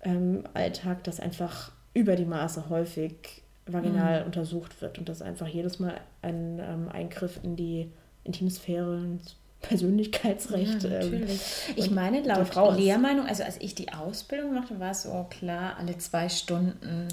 [0.02, 4.26] ähm, Alltag, dass einfach über die Maße häufig vaginal mhm.
[4.26, 7.92] untersucht wird und das einfach jedes Mal ein ähm, Eingriff in die
[8.24, 10.82] Intimsphäre, ins Persönlichkeitsrecht.
[10.84, 11.40] Ja, ähm, natürlich.
[11.76, 15.98] ich meine, laut Lehrmeinung, also als ich die Ausbildung machte, war es so klar, alle
[15.98, 17.08] zwei Stunden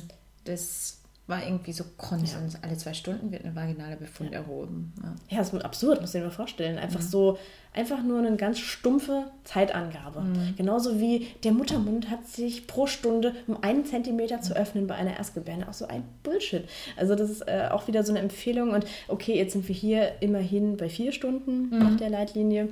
[0.47, 2.53] des war irgendwie so Konsens.
[2.53, 2.59] Ja.
[2.61, 4.39] Alle zwei Stunden wird eine vaginale Befund ja.
[4.39, 4.93] erhoben.
[5.01, 5.15] Ja.
[5.29, 6.77] ja, das ist absurd, muss ich mir vorstellen.
[6.77, 7.05] Einfach mhm.
[7.05, 7.39] so,
[7.73, 10.21] einfach nur eine ganz stumpfe Zeitangabe.
[10.21, 10.53] Mhm.
[10.55, 15.17] Genauso wie der Muttermund hat sich pro Stunde um einen Zentimeter zu öffnen bei einer
[15.17, 15.67] Erstgebärde.
[15.67, 16.65] Auch so ein Bullshit.
[16.95, 18.69] Also das ist äh, auch wieder so eine Empfehlung.
[18.69, 21.87] Und okay, jetzt sind wir hier immerhin bei vier Stunden mhm.
[21.87, 22.69] auf der Leitlinie.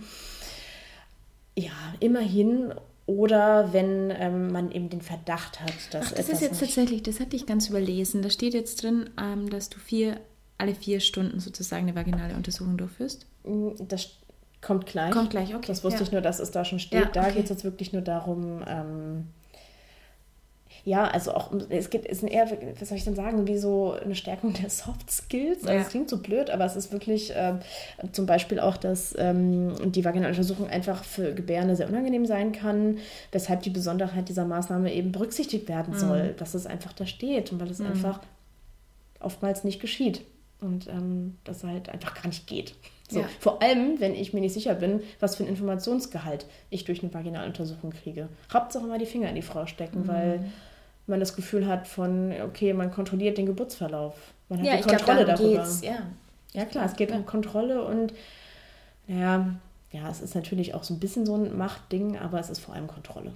[1.55, 2.73] Ja, immerhin
[3.05, 6.07] oder wenn ähm, man eben den Verdacht hat, dass.
[6.07, 8.21] Ach, das ist jetzt tatsächlich, das hatte ich ganz überlesen.
[8.21, 10.19] Da steht jetzt drin, ähm, dass du vier,
[10.57, 13.25] alle vier Stunden sozusagen eine vaginale Untersuchung durchführst.
[13.43, 14.11] Mm, das
[14.61, 15.11] kommt gleich.
[15.11, 15.67] Kommt gleich, okay.
[15.67, 16.05] Das wusste ja.
[16.05, 17.01] ich nur, dass es da schon steht.
[17.01, 17.33] Ja, da okay.
[17.33, 19.27] geht es jetzt wirklich nur darum, ähm,
[20.85, 22.45] ja, also auch, es geht, ist eher,
[22.77, 25.65] was soll ich denn sagen, wie so eine Stärkung der Soft Skills.
[25.65, 27.53] Also es klingt so blöd, aber es ist wirklich äh,
[28.11, 32.97] zum Beispiel auch, dass ähm, die Vaginaluntersuchung einfach für Gebärende sehr unangenehm sein kann,
[33.31, 36.37] weshalb die Besonderheit dieser Maßnahme eben berücksichtigt werden soll, mhm.
[36.37, 37.87] dass es einfach da steht und weil es mhm.
[37.87, 38.19] einfach
[39.21, 40.21] oftmals nicht geschieht
[40.59, 42.75] und ähm, das halt einfach gar nicht geht.
[43.09, 43.29] So, ja.
[43.39, 47.13] Vor allem, wenn ich mir nicht sicher bin, was für ein Informationsgehalt ich durch eine
[47.13, 48.27] Vaginaluntersuchung kriege.
[48.51, 50.07] Hauptsache mal die Finger in die Frau stecken, mhm.
[50.07, 50.45] weil
[51.07, 54.15] man das Gefühl hat von, okay, man kontrolliert den Geburtsverlauf.
[54.49, 55.67] Man hat ja, die Kontrolle glaub, darüber.
[55.81, 56.07] Ja.
[56.53, 57.17] ja, klar, es geht ja.
[57.17, 58.13] um Kontrolle und
[59.07, 59.53] ja,
[59.91, 62.73] ja, es ist natürlich auch so ein bisschen so ein Machtding, aber es ist vor
[62.73, 63.31] allem Kontrolle.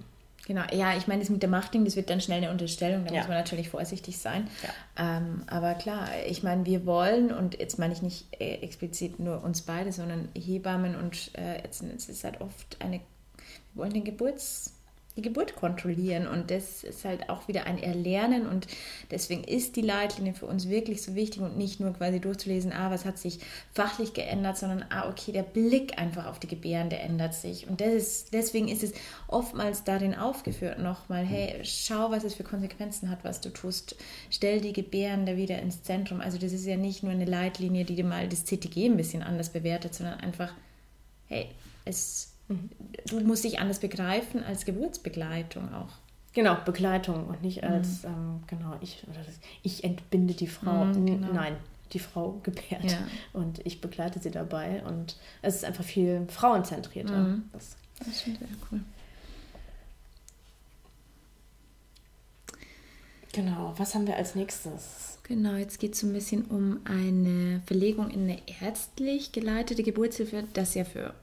[0.47, 3.13] Genau, ja, ich meine, das mit der Machting, das wird dann schnell eine Unterstellung, da
[3.13, 3.19] ja.
[3.19, 4.47] muss man natürlich vorsichtig sein.
[4.63, 5.17] Ja.
[5.17, 9.43] Ähm, aber klar, ich meine, wir wollen, und jetzt meine ich nicht äh, explizit nur
[9.43, 13.01] uns beide, sondern Hebammen und äh, jetzt, es ist halt oft eine,
[13.73, 14.76] wir wollen den Geburts
[15.17, 16.27] die Geburt kontrollieren.
[16.27, 18.47] Und das ist halt auch wieder ein Erlernen.
[18.47, 18.67] Und
[19.11, 22.91] deswegen ist die Leitlinie für uns wirklich so wichtig und nicht nur quasi durchzulesen, ah,
[22.91, 23.39] was hat sich
[23.73, 27.67] fachlich geändert, sondern ah, okay, der Blick einfach auf die Gebärende ändert sich.
[27.67, 28.93] Und das ist, deswegen ist es
[29.27, 33.95] oftmals darin aufgeführt nochmal, hey, schau, was es für Konsequenzen hat, was du tust.
[34.29, 36.21] Stell die Gebärende wieder ins Zentrum.
[36.21, 39.23] Also das ist ja nicht nur eine Leitlinie, die dir mal das CTG ein bisschen
[39.23, 40.53] anders bewertet, sondern einfach,
[41.27, 41.47] hey,
[41.85, 45.93] es Du musst dich anders begreifen als Geburtsbegleitung auch.
[46.33, 48.09] Genau, Begleitung und nicht als, mhm.
[48.09, 49.03] ähm, genau, ich,
[49.63, 50.85] ich entbinde die Frau.
[50.85, 51.33] Mhm, genau.
[51.33, 51.55] Nein,
[51.93, 52.99] die Frau gebärt ja.
[53.33, 57.17] und ich begleite sie dabei und es ist einfach viel frauenzentrierter.
[57.17, 57.49] Mhm.
[57.53, 58.81] Das, das finde ich sehr cool.
[63.33, 65.19] Genau, was haben wir als nächstes?
[65.23, 70.45] Genau, jetzt geht es so ein bisschen um eine Verlegung in eine ärztlich geleitete Geburtshilfe,
[70.53, 71.13] das ja für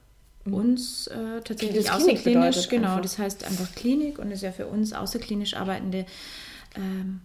[0.50, 3.00] uns äh, tatsächlich außerklinisch, genau, einfach.
[3.02, 6.04] das heißt einfach Klinik und ist ja für uns außerklinisch arbeitende
[6.76, 7.20] ähm,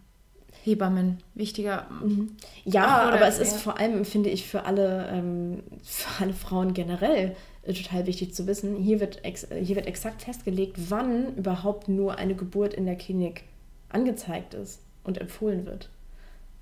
[0.64, 1.88] Hebammen wichtiger.
[2.02, 2.36] Mhm.
[2.66, 7.36] Ja, aber es ist vor allem, finde ich, für alle, ähm, für alle Frauen generell
[7.64, 12.36] äh, total wichtig zu wissen, hier wird, hier wird exakt festgelegt, wann überhaupt nur eine
[12.36, 13.44] Geburt in der Klinik
[13.90, 15.90] angezeigt ist und empfohlen wird.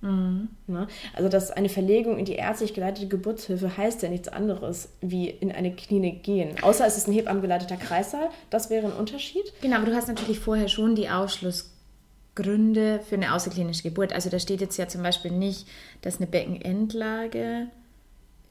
[0.02, 0.50] Mhm.
[0.68, 0.88] Ne?
[1.14, 5.52] Also, dass eine Verlegung in die ärztlich geleitete Geburtshilfe heißt ja nichts anderes wie in
[5.52, 6.56] eine Klinik gehen.
[6.62, 8.30] Außer es ist ein hebammengeleiteter Kreissaal.
[8.50, 9.54] Das wäre ein Unterschied.
[9.62, 14.14] Genau, aber du hast natürlich vorher schon die Ausschlussgründe für eine außerklinische Geburt.
[14.14, 15.68] Also, da steht jetzt ja zum Beispiel nicht,
[16.02, 17.68] dass eine Beckenendlage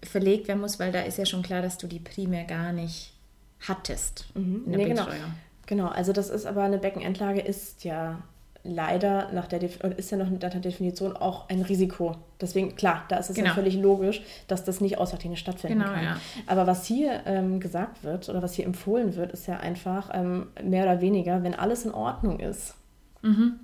[0.02, 3.12] verlegt werden muss, weil da ist ja schon klar, dass du die primär gar nicht
[3.60, 4.64] hattest mhm.
[4.66, 5.06] in der nee, genau.
[5.66, 8.22] Genau, also das ist aber eine Beckenendlage ist ja
[8.68, 12.16] leider nach der ist ja noch nach der Definition auch ein Risiko.
[12.40, 13.48] Deswegen, klar, da ist es genau.
[13.48, 16.04] ja völlig logisch, dass das nicht außerklinisch stattfinden genau, kann.
[16.04, 16.16] Ja.
[16.46, 20.48] Aber was hier ähm, gesagt wird oder was hier empfohlen wird, ist ja einfach ähm,
[20.62, 22.74] mehr oder weniger, wenn alles in Ordnung ist.
[23.22, 23.60] Mhm.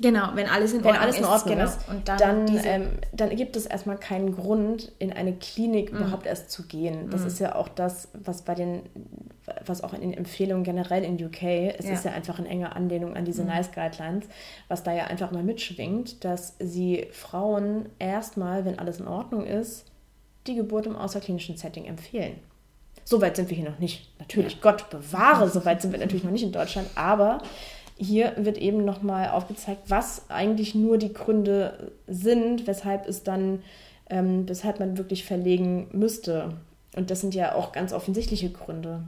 [0.00, 1.96] Genau, wenn alles in Ordnung, alles in Ordnung ist, genau.
[1.96, 5.98] und dann, dann, ähm, dann, gibt es erstmal keinen Grund, in eine Klinik mhm.
[5.98, 7.10] überhaupt erst zu gehen.
[7.10, 7.26] Das mhm.
[7.28, 8.82] ist ja auch das, was bei den,
[9.64, 11.42] was auch in den Empfehlungen generell in UK,
[11.78, 11.92] es ja.
[11.92, 13.50] ist ja einfach in enger Anlehnung an diese mhm.
[13.50, 14.26] NICE Guidelines,
[14.68, 19.84] was da ja einfach mal mitschwingt, dass sie Frauen erstmal, wenn alles in Ordnung ist,
[20.46, 22.40] die Geburt im außerklinischen Setting empfehlen.
[23.04, 24.10] So weit sind wir hier noch nicht.
[24.18, 24.58] Natürlich, ja.
[24.62, 27.40] Gott bewahre, so weit sind wir natürlich noch nicht in Deutschland, aber
[27.96, 33.62] hier wird eben nochmal aufgezeigt, was eigentlich nur die Gründe sind, weshalb es dann,
[34.10, 36.54] ähm, weshalb man wirklich verlegen müsste.
[36.96, 39.04] Und das sind ja auch ganz offensichtliche Gründe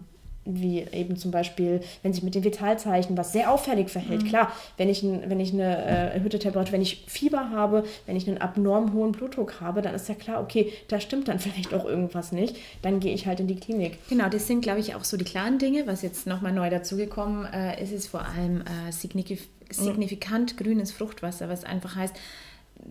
[0.47, 4.23] wie eben zum Beispiel, wenn sich mit den Vitalzeichen was sehr auffällig verhält.
[4.23, 4.29] Mhm.
[4.29, 8.17] Klar, wenn ich, ein, wenn ich eine äh, erhöhte Temperatur, wenn ich Fieber habe, wenn
[8.17, 11.75] ich einen abnorm hohen Blutdruck habe, dann ist ja klar, okay, da stimmt dann vielleicht
[11.75, 12.57] auch irgendwas nicht.
[12.83, 13.99] Dann gehe ich halt in die Klinik.
[14.09, 15.87] Genau, das sind, glaube ich, auch so die klaren Dinge.
[15.87, 20.63] Was jetzt nochmal neu dazugekommen äh, ist, ist vor allem äh, signif signifikant mhm.
[20.63, 22.15] grünes Fruchtwasser, was einfach heißt,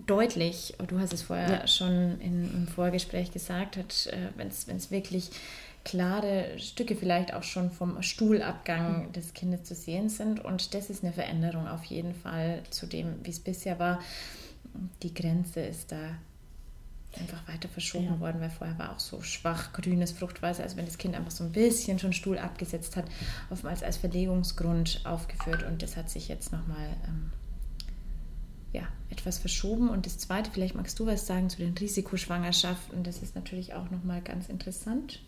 [0.06, 1.68] deutlich, du hast es vorher ja.
[1.68, 5.30] schon in, im Vorgespräch gesagt, äh, wenn es wirklich
[5.86, 10.44] klare Stücke vielleicht auch schon vom Stuhlabgang des Kindes zu sehen sind.
[10.44, 14.02] Und das ist eine Veränderung auf jeden Fall zu dem, wie es bisher war.
[15.04, 16.18] Die Grenze ist da
[17.18, 18.20] einfach weiter verschoben ja.
[18.20, 21.46] worden, weil vorher war auch so schwach grünes Fruchtwasser, also wenn das Kind einfach so
[21.46, 23.06] ein bisschen schon Stuhl abgesetzt hat,
[23.50, 27.32] oftmals als Verlegungsgrund aufgeführt und das hat sich jetzt nochmal ähm,
[28.74, 29.88] ja, etwas verschoben.
[29.88, 33.90] Und das Zweite, vielleicht magst du was sagen zu den Risikoschwangerschaften, das ist natürlich auch
[33.92, 35.22] nochmal ganz interessant.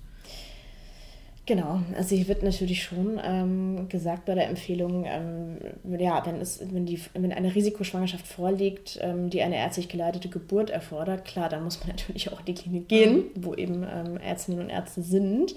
[1.47, 5.57] Genau, also hier wird natürlich schon ähm, gesagt bei der Empfehlung, ähm,
[5.97, 10.69] ja, wenn, es, wenn, die, wenn eine Risikoschwangerschaft vorliegt, ähm, die eine ärztlich geleitete Geburt
[10.69, 13.31] erfordert, klar, dann muss man natürlich auch in die Klinik gehen, mhm.
[13.35, 15.55] wo eben ähm, Ärztinnen und Ärzte sind.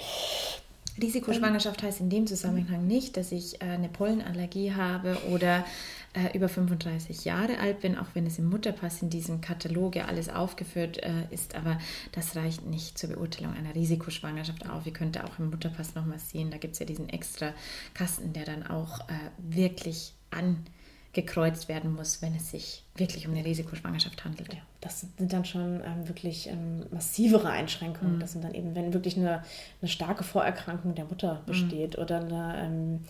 [1.01, 5.65] Risikoschwangerschaft heißt in dem Zusammenhang nicht, dass ich äh, eine Pollenallergie habe oder
[6.13, 10.07] äh, über 35 Jahre alt bin, auch wenn es im Mutterpass in diesem Katalog ja
[10.07, 11.55] alles aufgeführt äh, ist.
[11.55, 11.79] Aber
[12.13, 14.87] das reicht nicht zur Beurteilung einer Risikoschwangerschaft auf.
[14.87, 17.53] Ihr könnt auch im Mutterpass nochmal sehen, da gibt es ja diesen extra
[17.95, 19.01] Kasten, der dann auch
[19.39, 20.65] wirklich an
[21.13, 24.55] gekreuzt werden muss, wenn es sich wirklich um eine Risikoschwangerschaft handelt.
[24.55, 28.17] Ja, das sind dann schon ähm, wirklich ähm, massivere Einschränkungen.
[28.17, 28.21] Mhm.
[28.21, 29.43] Das sind dann eben, wenn wirklich eine,
[29.81, 32.03] eine starke Vorerkrankung der Mutter besteht mhm.
[32.03, 33.05] oder eine, ähm,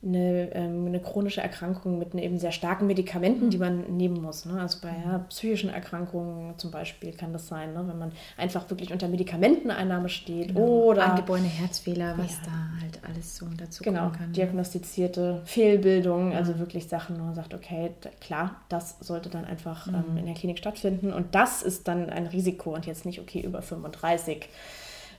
[0.00, 4.44] eine, ähm, eine chronische Erkrankung mit eben sehr starken Medikamenten, die man nehmen muss.
[4.44, 4.60] Ne?
[4.60, 7.84] Also bei ja, psychischen Erkrankungen zum Beispiel kann das sein, ne?
[7.86, 10.60] wenn man einfach wirklich unter Medikamenteneinnahme steht genau.
[10.60, 12.42] oder angeborene Herzfehler, was ja.
[12.44, 14.32] da halt alles so dazu genau, kommen kann.
[14.32, 16.38] Diagnostizierte Fehlbildung, ja.
[16.38, 19.94] also wirklich Sachen, wo man sagt, okay, klar, das sollte dann einfach mhm.
[20.10, 23.40] ähm, in der Klinik stattfinden und das ist dann ein Risiko und jetzt nicht, okay,
[23.40, 24.48] über 35.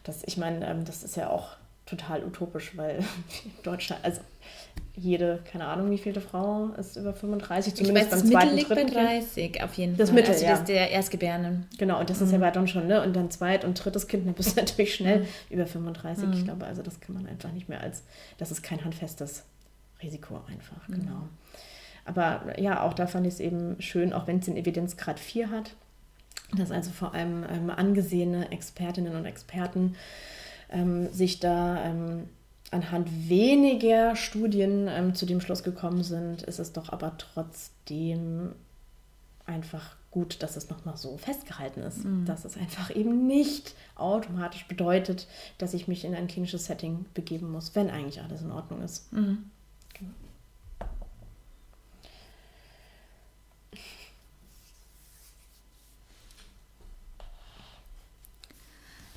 [0.06, 3.04] Das, ich meine, ähm, das ist ja auch total utopisch, weil
[3.64, 4.22] Deutschland, also
[5.00, 8.76] jede, keine Ahnung, wie viele Frau ist über 35, zumindest ich weiß, beim zweiten, Mittel
[8.76, 10.16] liegt bei 30 auf jeden das Fall.
[10.16, 10.52] Mittel, also ja.
[10.52, 11.68] das ist der Erstgebärenden.
[11.78, 12.26] Genau, und das mhm.
[12.26, 13.02] ist ja bei dann schon, ne?
[13.02, 15.28] Und dann zweit- und drittes Kind, dann bist du natürlich schnell mhm.
[15.50, 16.28] über 35.
[16.28, 16.34] Mhm.
[16.34, 18.04] Ich glaube, also das kann man einfach nicht mehr als,
[18.38, 19.44] das ist kein handfestes
[20.04, 20.94] Risiko einfach, mhm.
[20.94, 21.22] genau.
[22.06, 25.50] Aber ja, auch da fand ich es eben schön, auch wenn es den Evidenzgrad 4
[25.52, 25.76] hat,
[26.58, 29.96] dass also vor allem ähm, angesehene Expertinnen und Experten
[30.72, 32.28] ähm, sich da ähm,
[32.72, 38.54] anhand weniger Studien ähm, zu dem Schluss gekommen sind, ist es doch aber trotzdem
[39.46, 42.26] einfach gut, dass es nochmal so festgehalten ist, mhm.
[42.26, 45.28] dass es einfach eben nicht automatisch bedeutet,
[45.58, 49.12] dass ich mich in ein klinisches Setting begeben muss, wenn eigentlich alles in Ordnung ist.
[49.14, 49.50] Mhm.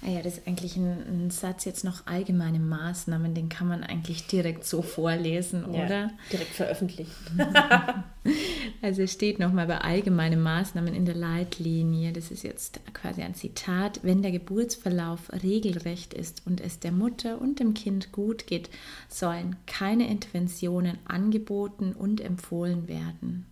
[0.05, 4.27] Ja, das ist eigentlich ein, ein, Satz jetzt noch allgemeine Maßnahmen, den kann man eigentlich
[4.27, 6.11] direkt so vorlesen, ja, oder?
[6.33, 7.13] Direkt veröffentlicht.
[8.83, 13.37] also es steht nochmal bei allgemeinen Maßnahmen in der Leitlinie, das ist jetzt quasi ein
[13.37, 18.71] Zitat, wenn der Geburtsverlauf regelrecht ist und es der Mutter und dem Kind gut geht,
[19.09, 23.47] sollen keine Interventionen angeboten und empfohlen werden.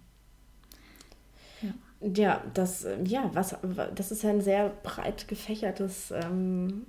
[2.01, 3.57] Ja, das, äh, ja, was,
[3.95, 6.87] das ist ja ein sehr breit gefächertes ähm,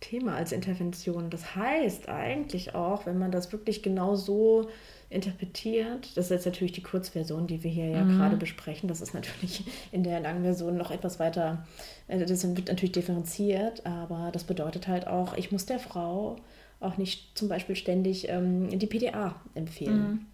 [0.00, 1.30] Thema als Intervention.
[1.30, 4.68] Das heißt eigentlich auch, wenn man das wirklich genau so
[5.10, 8.16] interpretiert, das ist jetzt natürlich die Kurzversion, die wir hier ja mhm.
[8.16, 11.66] gerade besprechen, das ist natürlich in der langen Version noch etwas weiter,
[12.08, 16.36] äh, das wird natürlich differenziert, aber das bedeutet halt auch, ich muss der Frau
[16.80, 20.10] auch nicht zum Beispiel ständig ähm, die PDA empfehlen.
[20.10, 20.26] Mhm.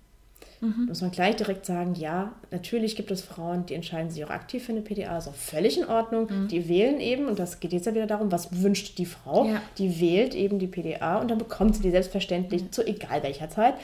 [0.61, 0.87] Mhm.
[0.89, 4.65] Muss man gleich direkt sagen, ja, natürlich gibt es Frauen, die entscheiden sich auch aktiv
[4.65, 6.29] für eine PDA, ist auch völlig in Ordnung.
[6.31, 6.49] Mhm.
[6.49, 9.47] Die wählen eben, und das geht jetzt ja wieder darum, was wünscht die Frau?
[9.47, 9.63] Ja.
[9.79, 12.73] Die wählt eben die PDA und dann bekommt sie die selbstverständlich mhm.
[12.73, 13.75] zu egal welcher Zeit.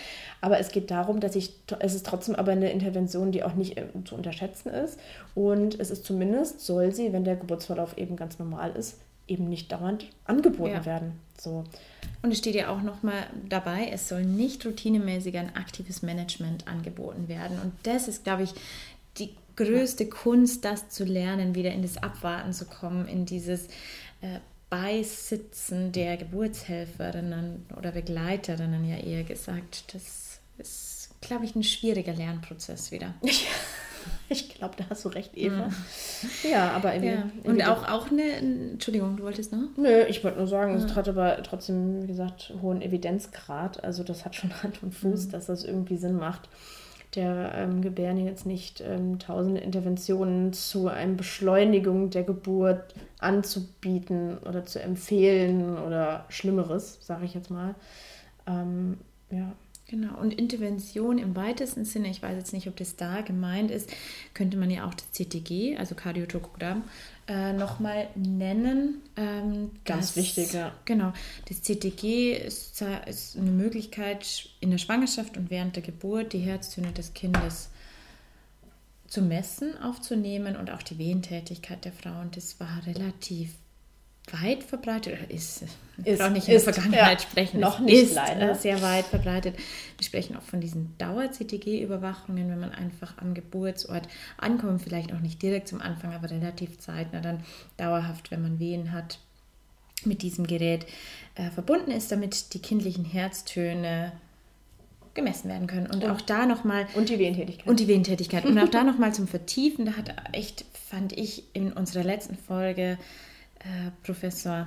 [0.42, 3.78] Aber es geht darum, dass ich, es ist trotzdem aber eine Intervention, die auch nicht
[3.78, 5.00] äh, zu unterschätzen ist.
[5.34, 9.72] Und es ist zumindest, soll sie, wenn der Geburtsverlauf eben ganz normal ist, eben nicht
[9.72, 10.84] dauernd angeboten ja.
[10.84, 11.25] werden.
[11.38, 11.64] So.
[12.22, 17.28] Und es steht ja auch nochmal dabei, es soll nicht routinemäßig ein aktives Management angeboten
[17.28, 17.60] werden.
[17.60, 18.54] Und das ist, glaube ich,
[19.18, 20.08] die größte.
[20.08, 23.66] Kunst, das zu lernen, wieder in das Abwarten zu kommen, in dieses
[24.20, 29.94] äh, Beisitzen der Geburtshelferinnen oder Begleiterinnen ja eher gesagt.
[29.94, 33.14] Das ist, glaube ich, ein schwieriger Lernprozess wieder.
[34.28, 35.68] Ich glaube, da hast du recht, Eva.
[36.42, 37.30] Ja, ja aber irgendwie, ja.
[37.44, 39.68] Und auch, auch eine, Entschuldigung, du wolltest noch?
[39.76, 40.84] Nö, ich wollte nur sagen, ja.
[40.84, 43.84] es hat aber trotzdem, wie gesagt, hohen Evidenzgrad.
[43.84, 45.30] Also das hat schon Hand und Fuß, mhm.
[45.30, 46.48] dass das irgendwie Sinn macht,
[47.14, 54.66] der ähm, Gebärden jetzt nicht ähm, tausende Interventionen zu einer Beschleunigung der Geburt anzubieten oder
[54.66, 57.74] zu empfehlen oder Schlimmeres, sage ich jetzt mal.
[58.46, 58.98] Ähm,
[59.30, 59.52] ja.
[59.88, 63.88] Genau, und Intervention im weitesten Sinne, ich weiß jetzt nicht, ob das da gemeint ist,
[64.34, 66.82] könnte man ja auch das CTG, also Kardiotokogramm,
[67.28, 69.00] äh, nochmal nennen.
[69.16, 70.74] Ähm, Ganz das, wichtig, ja.
[70.86, 71.12] Genau,
[71.48, 76.90] das CTG ist, ist eine Möglichkeit, in der Schwangerschaft und während der Geburt die Herztöne
[76.90, 77.68] des Kindes
[79.06, 82.20] zu messen, aufzunehmen und auch die Wehentätigkeit der Frau.
[82.22, 83.54] Und das war relativ
[84.32, 85.64] weit verbreitet oder ist,
[86.04, 87.60] ist auch nicht in ist, der Vergangenheit ja, sprechen.
[87.60, 88.54] Noch nicht ist leider.
[88.54, 89.56] sehr weit verbreitet.
[89.56, 95.40] Wir sprechen auch von diesen Dauer-CTG-Überwachungen, wenn man einfach am Geburtsort ankommt, vielleicht auch nicht
[95.42, 97.44] direkt zum Anfang, aber relativ zeitnah dann
[97.76, 99.20] dauerhaft, wenn man Wehen hat,
[100.04, 100.86] mit diesem Gerät
[101.36, 104.12] äh, verbunden ist, damit die kindlichen Herztöne
[105.14, 105.86] gemessen werden können.
[105.86, 106.86] Und, und auch da nochmal.
[106.94, 107.66] Und die Wehentätigkeit.
[107.66, 108.44] Und die Wehentätigkeit.
[108.44, 112.98] und auch da nochmal zum Vertiefen, da hat echt, fand ich in unserer letzten Folge
[113.66, 114.66] äh, Professorin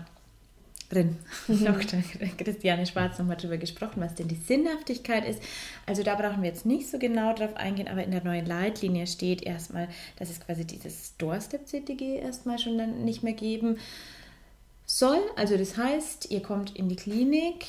[1.47, 1.65] mhm.
[1.65, 2.01] Dr.
[2.37, 5.41] Christiane Schwarz nochmal darüber gesprochen, was denn die Sinnhaftigkeit ist.
[5.85, 9.07] Also da brauchen wir jetzt nicht so genau drauf eingehen, aber in der neuen Leitlinie
[9.07, 9.87] steht erstmal,
[10.17, 13.77] dass es quasi dieses Doorstep-CTG erstmal schon dann nicht mehr geben
[14.85, 15.21] soll.
[15.35, 17.65] Also das heißt, ihr kommt in die Klinik,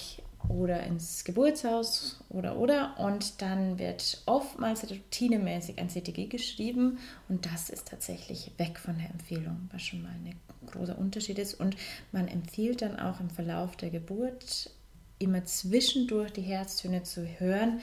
[0.49, 7.71] oder ins Geburtshaus oder oder und dann wird oftmals routinemäßig ein CTG geschrieben und das
[7.71, 10.25] ist tatsächlich weg von der Empfehlung, was schon mal ein
[10.67, 11.77] großer Unterschied ist und
[12.13, 14.71] man empfiehlt dann auch im Verlauf der Geburt
[15.19, 17.81] immer zwischendurch die Herztöne zu hören.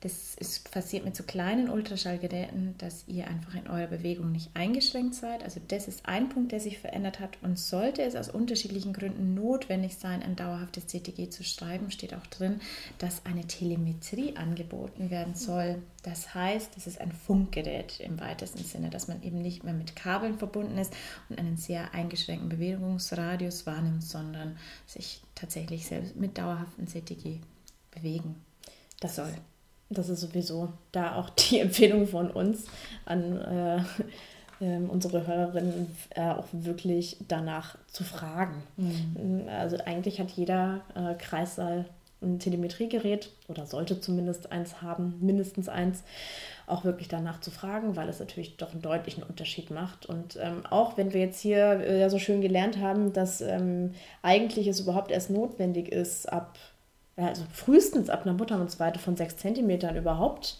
[0.00, 5.14] Das ist passiert mit so kleinen Ultraschallgeräten, dass ihr einfach in eurer Bewegung nicht eingeschränkt
[5.14, 5.42] seid.
[5.42, 7.38] Also das ist ein Punkt, der sich verändert hat.
[7.42, 12.26] Und sollte es aus unterschiedlichen Gründen notwendig sein, ein dauerhaftes CTG zu schreiben, steht auch
[12.26, 12.60] drin,
[12.98, 15.80] dass eine Telemetrie angeboten werden soll.
[16.02, 19.96] Das heißt, es ist ein Funkgerät im weitesten Sinne, dass man eben nicht mehr mit
[19.96, 20.92] Kabeln verbunden ist
[21.30, 27.40] und einen sehr eingeschränkten Bewegungsradius wahrnimmt, sondern sich tatsächlich selbst mit dauerhaftem CTG
[27.90, 28.36] bewegen
[29.00, 29.34] das soll.
[29.88, 32.66] Das ist sowieso da auch die Empfehlung von uns
[33.04, 33.76] an äh,
[34.60, 38.62] äh, unsere Hörerinnen, äh, auch wirklich danach zu fragen.
[38.76, 39.48] Mhm.
[39.48, 41.86] Also eigentlich hat jeder äh, Kreissaal
[42.22, 46.02] ein Telemetriegerät oder sollte zumindest eins haben, mindestens eins,
[46.66, 50.06] auch wirklich danach zu fragen, weil es natürlich doch einen deutlichen Unterschied macht.
[50.06, 53.92] Und ähm, auch wenn wir jetzt hier äh, ja so schön gelernt haben, dass ähm,
[54.22, 56.58] eigentlich es überhaupt erst notwendig ist, ab
[57.16, 60.58] also frühestens ab einer Muttermundsweite von sechs Zentimetern überhaupt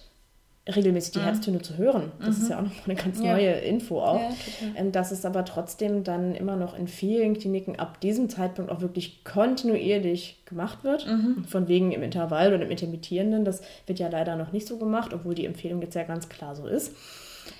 [0.74, 1.24] regelmäßig die mhm.
[1.24, 2.10] Herztöne zu hören.
[2.18, 2.42] Das mhm.
[2.42, 3.32] ist ja auch noch eine ganz ja.
[3.32, 4.20] neue Info auch.
[4.20, 4.30] Ja,
[4.74, 8.80] ähm, dass es aber trotzdem dann immer noch in vielen Kliniken ab diesem Zeitpunkt auch
[8.80, 11.06] wirklich kontinuierlich gemacht wird.
[11.06, 11.44] Mhm.
[11.46, 13.44] Von wegen im Intervall oder im Intermittierenden.
[13.44, 16.56] Das wird ja leider noch nicht so gemacht, obwohl die Empfehlung jetzt ja ganz klar
[16.56, 16.92] so ist.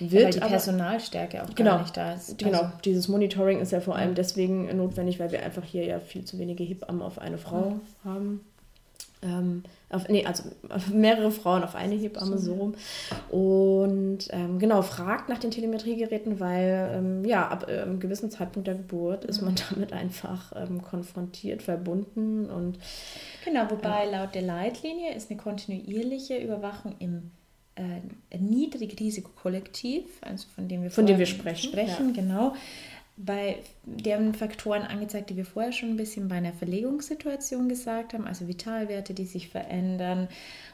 [0.00, 2.38] Wird weil die aber, Personalstärke auch genau, gar nicht da ist.
[2.38, 2.72] Genau, also.
[2.84, 6.40] dieses Monitoring ist ja vor allem deswegen notwendig, weil wir einfach hier ja viel zu
[6.40, 8.40] wenige Hebammen auf eine Frau haben
[9.22, 10.44] ähm, auf, nee, also
[10.92, 12.74] mehrere Frauen auf eine Hebamme so rum.
[13.30, 18.66] Und ähm, genau, fragt nach den Telemetriegeräten, weil ähm, ja, ab äh, einem gewissen Zeitpunkt
[18.66, 22.78] der Geburt ist man damit einfach ähm, konfrontiert, verbunden und
[23.44, 27.30] Genau, wobei äh, laut der Leitlinie ist eine kontinuierliche Überwachung im
[27.76, 32.22] äh, Niedrigrisikokollektiv, also von dem wir, von dem wir sprechen, sprechen ja.
[32.22, 32.54] genau
[33.16, 38.26] bei den Faktoren angezeigt, die wir vorher schon ein bisschen bei einer Verlegungssituation gesagt haben,
[38.26, 40.28] also Vitalwerte, die sich verändern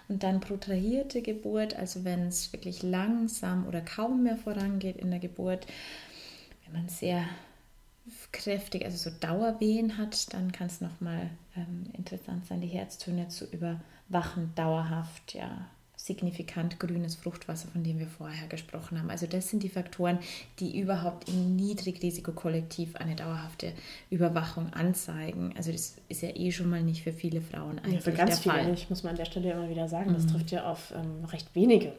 [0.08, 5.20] und dann protrahierte Geburt, also wenn es wirklich langsam oder kaum mehr vorangeht in der
[5.20, 5.66] Geburt,
[6.64, 7.24] wenn man sehr
[8.32, 13.44] kräftig, also so Dauerwehen hat, dann kann es nochmal ähm, interessant sein, die Herztöne zu
[13.46, 15.68] überwachen, dauerhaft, ja,
[16.04, 19.08] signifikant grünes Fruchtwasser, von dem wir vorher gesprochen haben.
[19.08, 20.18] Also das sind die Faktoren,
[20.58, 23.72] die überhaupt im Niedrigrisikokollektiv eine dauerhafte
[24.10, 25.54] Überwachung anzeigen.
[25.56, 28.30] Also das ist ja eh schon mal nicht für viele Frauen eigentlich ja, für ganz
[28.30, 28.70] der viele Fall.
[28.72, 30.12] nicht, muss man an der Stelle immer wieder sagen.
[30.12, 30.30] Das mhm.
[30.30, 31.92] trifft ja auf ähm, recht wenige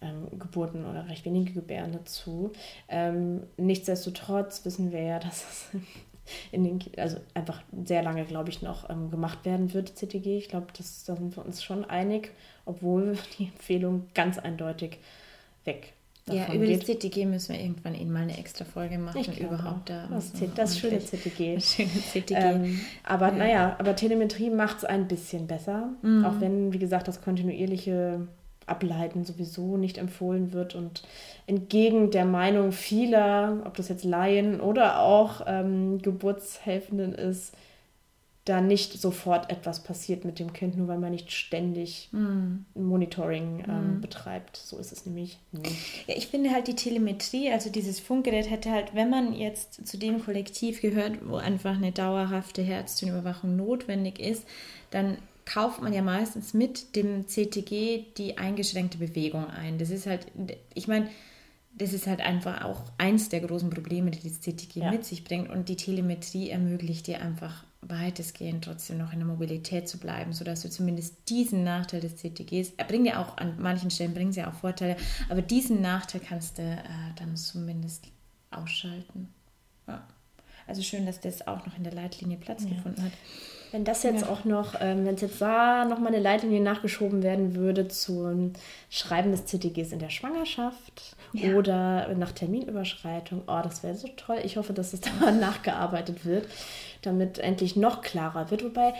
[0.00, 2.52] ähm, Geburten oder recht wenige Gebärende zu.
[2.88, 5.80] Ähm, nichtsdestotrotz wissen wir ja, dass es
[6.52, 10.38] in den, also einfach sehr lange, glaube ich, noch ähm, gemacht werden wird, CTG.
[10.38, 12.32] Ich glaube, da sind wir uns schon einig,
[12.64, 14.98] obwohl die Empfehlung ganz eindeutig
[15.64, 15.92] weg
[16.30, 16.88] ja, über geht.
[16.88, 19.20] das CTG müssen wir irgendwann eben mal eine extra Folge machen.
[19.20, 20.06] Ich überhaupt da.
[20.08, 21.56] Das, das schöne CTG.
[21.56, 22.34] Das schöne CTG.
[22.34, 23.34] Ähm, aber ja.
[23.34, 25.90] naja, aber Telemetrie macht es ein bisschen besser.
[26.02, 26.24] Mhm.
[26.24, 28.28] Auch wenn, wie gesagt, das kontinuierliche
[28.66, 31.02] Ableiten sowieso nicht empfohlen wird und
[31.48, 37.52] entgegen der Meinung vieler, ob das jetzt Laien oder auch ähm, Geburtshelfenden ist,
[38.44, 42.64] da nicht sofort etwas passiert mit dem Kind, nur weil man nicht ständig mm.
[42.74, 44.00] Monitoring ähm, mm.
[44.00, 44.56] betreibt.
[44.56, 46.08] So ist es nämlich nicht.
[46.08, 49.96] Ja, ich finde halt die Telemetrie, also dieses Funkgerät hätte halt, wenn man jetzt zu
[49.96, 54.44] dem Kollektiv gehört, wo einfach eine dauerhafte Herztönüberwachung notwendig ist,
[54.90, 59.78] dann kauft man ja meistens mit dem CTG die eingeschränkte Bewegung ein.
[59.78, 60.26] Das ist halt,
[60.74, 61.08] ich meine,
[61.74, 64.90] das ist halt einfach auch eins der großen Probleme, die das CTG ja.
[64.90, 65.48] mit sich bringt.
[65.48, 70.62] Und die Telemetrie ermöglicht dir einfach weitestgehend trotzdem noch in der Mobilität zu bleiben, sodass
[70.62, 74.48] du zumindest diesen Nachteil des CTGs, er bringt ja auch an manchen Stellen bringt ja
[74.48, 74.96] auch Vorteile,
[75.28, 76.78] aber diesen Nachteil kannst du äh,
[77.16, 78.06] dann zumindest
[78.52, 79.28] ausschalten.
[79.88, 80.06] Ja.
[80.66, 82.70] Also schön, dass das auch noch in der Leitlinie Platz ja.
[82.70, 83.12] gefunden hat.
[83.72, 84.28] Wenn das jetzt ja.
[84.28, 88.52] auch noch, ähm, wenn es jetzt da noch mal eine Leitlinie nachgeschoben werden würde zum
[88.90, 91.54] Schreiben des CTGs in der Schwangerschaft ja.
[91.54, 94.38] oder nach Terminüberschreitung, oh, das wäre so toll.
[94.44, 96.46] Ich hoffe, dass es da nachgearbeitet wird,
[97.00, 98.62] damit endlich noch klarer wird.
[98.62, 98.92] Wobei,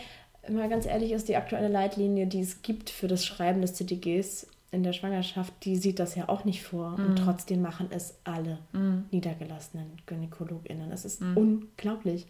[0.49, 4.47] mal ganz ehrlich ist, die aktuelle Leitlinie, die es gibt für das Schreiben des CTGs
[4.71, 6.97] in der Schwangerschaft, die sieht das ja auch nicht vor.
[6.97, 7.05] Mm.
[7.05, 9.05] Und trotzdem machen es alle mm.
[9.11, 10.91] niedergelassenen GynäkologInnen.
[10.91, 11.37] Es ist mm.
[11.37, 12.25] unglaublich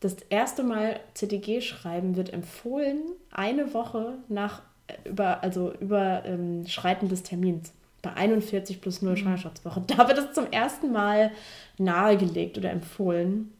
[0.00, 2.98] das erste Mal CTG schreiben wird empfohlen,
[3.30, 7.72] eine Woche nach äh, über, also Überschreiten ähm, des Termins.
[8.02, 9.16] Bei 41 plus 0 mhm.
[9.16, 9.82] Schwangerschaftswoche.
[9.86, 11.32] Da wird es zum ersten Mal
[11.78, 13.52] nahegelegt oder empfohlen.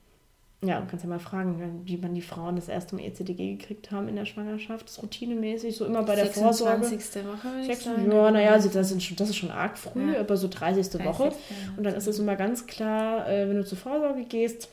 [0.62, 3.90] Ja, du kannst ja mal fragen, wie man die Frauen das erste Mal ECDG gekriegt
[3.90, 4.86] haben in der Schwangerschaft.
[4.86, 6.42] Das ist routinemäßig, so immer bei der 26.
[6.42, 6.84] Vorsorge.
[6.86, 7.26] 26.
[7.26, 8.10] Woche, würde ich sagen.
[8.10, 10.20] Ja, naja, das, ist schon, das ist schon arg früh, ja.
[10.20, 10.88] aber so 30.
[10.88, 11.04] 30.
[11.04, 11.32] Woche.
[11.76, 14.70] Und dann ist es immer ganz klar, äh, wenn du zur Vorsorge gehst,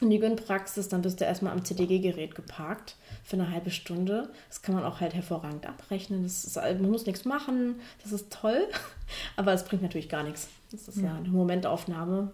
[0.00, 4.30] in die Gyn-Praxis, dann bist du erstmal am CTG-Gerät geparkt für eine halbe Stunde.
[4.48, 6.22] Das kann man auch halt hervorragend abrechnen.
[6.22, 8.68] Das ist, man muss nichts machen, das ist toll,
[9.36, 10.48] aber es bringt natürlich gar nichts.
[10.70, 12.30] Das ist ja, ja eine Momentaufnahme,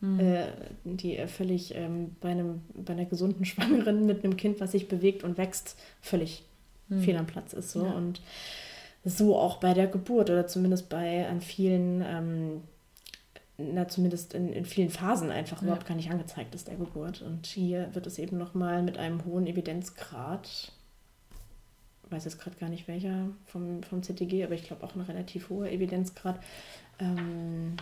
[0.00, 0.20] mhm.
[0.20, 0.46] äh,
[0.84, 5.24] die völlig ähm, bei, einem, bei einer gesunden Schwangeren mit einem Kind, was sich bewegt
[5.24, 6.44] und wächst, völlig
[6.88, 7.00] mhm.
[7.00, 7.72] fehl am Platz ist.
[7.72, 7.84] So.
[7.84, 7.92] Ja.
[7.92, 8.20] Und
[9.04, 12.62] so auch bei der Geburt oder zumindest bei an vielen ähm,
[13.72, 15.64] na, zumindest in, in vielen Phasen einfach ja.
[15.64, 17.22] überhaupt gar nicht angezeigt ist der Geburt.
[17.22, 20.72] Und hier wird es eben nochmal mit einem hohen Evidenzgrad,
[22.10, 25.48] weiß jetzt gerade gar nicht welcher vom, vom CTG, aber ich glaube auch ein relativ
[25.48, 26.38] hoher Evidenzgrad,
[26.98, 27.76] ähm,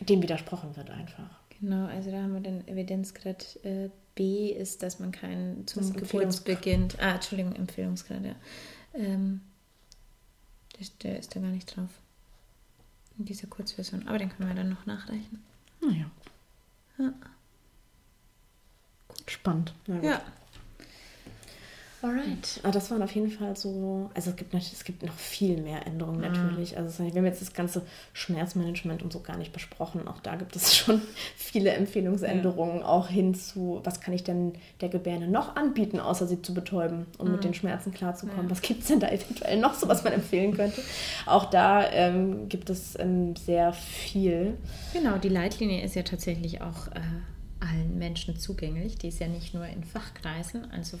[0.00, 1.40] dem widersprochen wird einfach.
[1.60, 6.88] Genau, also da haben wir den Evidenzgrad äh, B ist, dass man keinen zum Geburtsbeginn,
[6.98, 8.34] ah, Entschuldigung, Empfehlungsgrad, ja.
[8.94, 9.42] Ähm,
[10.78, 11.90] der, der ist da gar nicht drauf
[13.18, 14.06] in dieser Kurzversion.
[14.08, 15.42] Aber den können wir dann noch nachreichen.
[15.80, 16.10] Naja.
[16.98, 17.12] Ja.
[19.26, 19.74] Spannend.
[20.02, 20.20] Ja.
[22.06, 22.60] Alright.
[22.62, 25.86] Aber das waren auf jeden Fall so, also es gibt, es gibt noch viel mehr
[25.86, 26.32] Änderungen mhm.
[26.32, 26.76] natürlich.
[26.76, 27.82] Also wir haben jetzt das ganze
[28.12, 30.06] Schmerzmanagement und so gar nicht besprochen.
[30.06, 31.02] Auch da gibt es schon
[31.36, 32.86] viele Empfehlungsänderungen, ja.
[32.86, 37.06] auch hin zu, was kann ich denn der Gebärde noch anbieten, außer sie zu betäuben,
[37.18, 37.32] um mhm.
[37.32, 38.46] mit den Schmerzen klarzukommen.
[38.46, 38.50] Ja.
[38.50, 40.80] Was gibt es denn da eventuell noch so, was man empfehlen könnte?
[41.26, 44.56] Auch da ähm, gibt es ähm, sehr viel.
[44.92, 47.00] Genau, die Leitlinie ist ja tatsächlich auch äh,
[47.60, 48.98] allen Menschen zugänglich.
[48.98, 50.98] Die ist ja nicht nur in Fachkreisen, also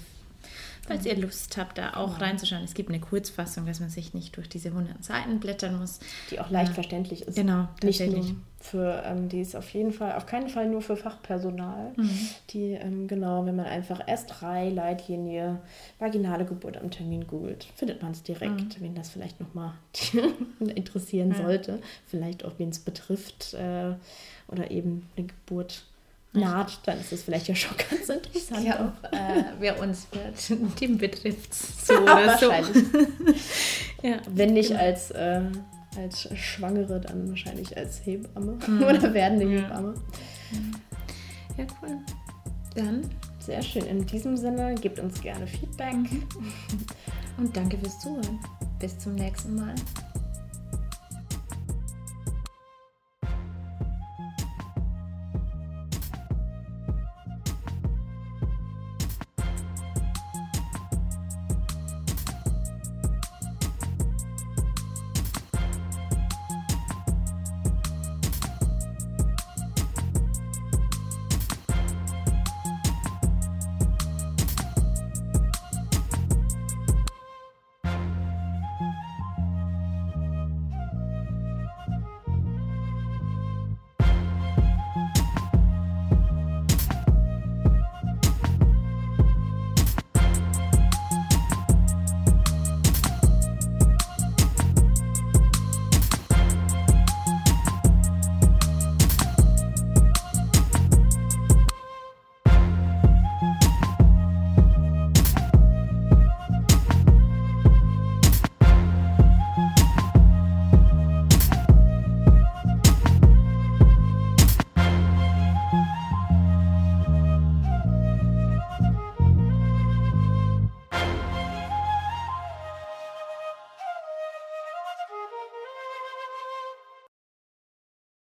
[0.86, 2.26] falls ihr Lust habt, da auch ja.
[2.26, 2.64] reinzuschauen.
[2.64, 6.00] Es gibt eine Kurzfassung, dass man sich nicht durch diese 100 Seiten blättern muss.
[6.30, 7.36] Die auch leicht äh, verständlich ist.
[7.36, 8.24] Genau, nicht nur
[8.58, 11.92] für, ähm, die ist auf jeden Fall, auf keinen Fall nur für Fachpersonal.
[11.96, 12.28] Mhm.
[12.50, 15.60] Die, ähm, genau, wenn man einfach S3, Leitlinie,
[15.98, 18.80] vaginale Geburt am Termin googelt, findet man es direkt, mhm.
[18.80, 19.74] wen das vielleicht nochmal
[20.74, 21.36] interessieren ja.
[21.36, 21.80] sollte.
[22.06, 23.94] Vielleicht auch, wen es betrifft äh,
[24.48, 25.84] oder eben eine Geburt
[26.36, 28.64] naht, dann ist es vielleicht ja schon ganz interessant.
[28.64, 32.50] Ja, äh, wer uns wird, dem betrifft es so oder so.
[34.02, 34.80] ja, Wenn nicht genau.
[34.80, 35.42] als, äh,
[35.96, 38.82] als Schwangere, dann wahrscheinlich als Hebamme mhm.
[38.82, 39.62] oder werdende ja.
[39.62, 39.94] Hebamme.
[41.56, 41.98] Ja, cool.
[42.74, 43.08] Dann.
[43.38, 43.86] Sehr schön.
[43.86, 45.94] In diesem Sinne, gebt uns gerne Feedback.
[45.94, 46.26] Mhm.
[47.38, 48.40] Und danke fürs Zuhören.
[48.80, 49.74] Bis zum nächsten Mal.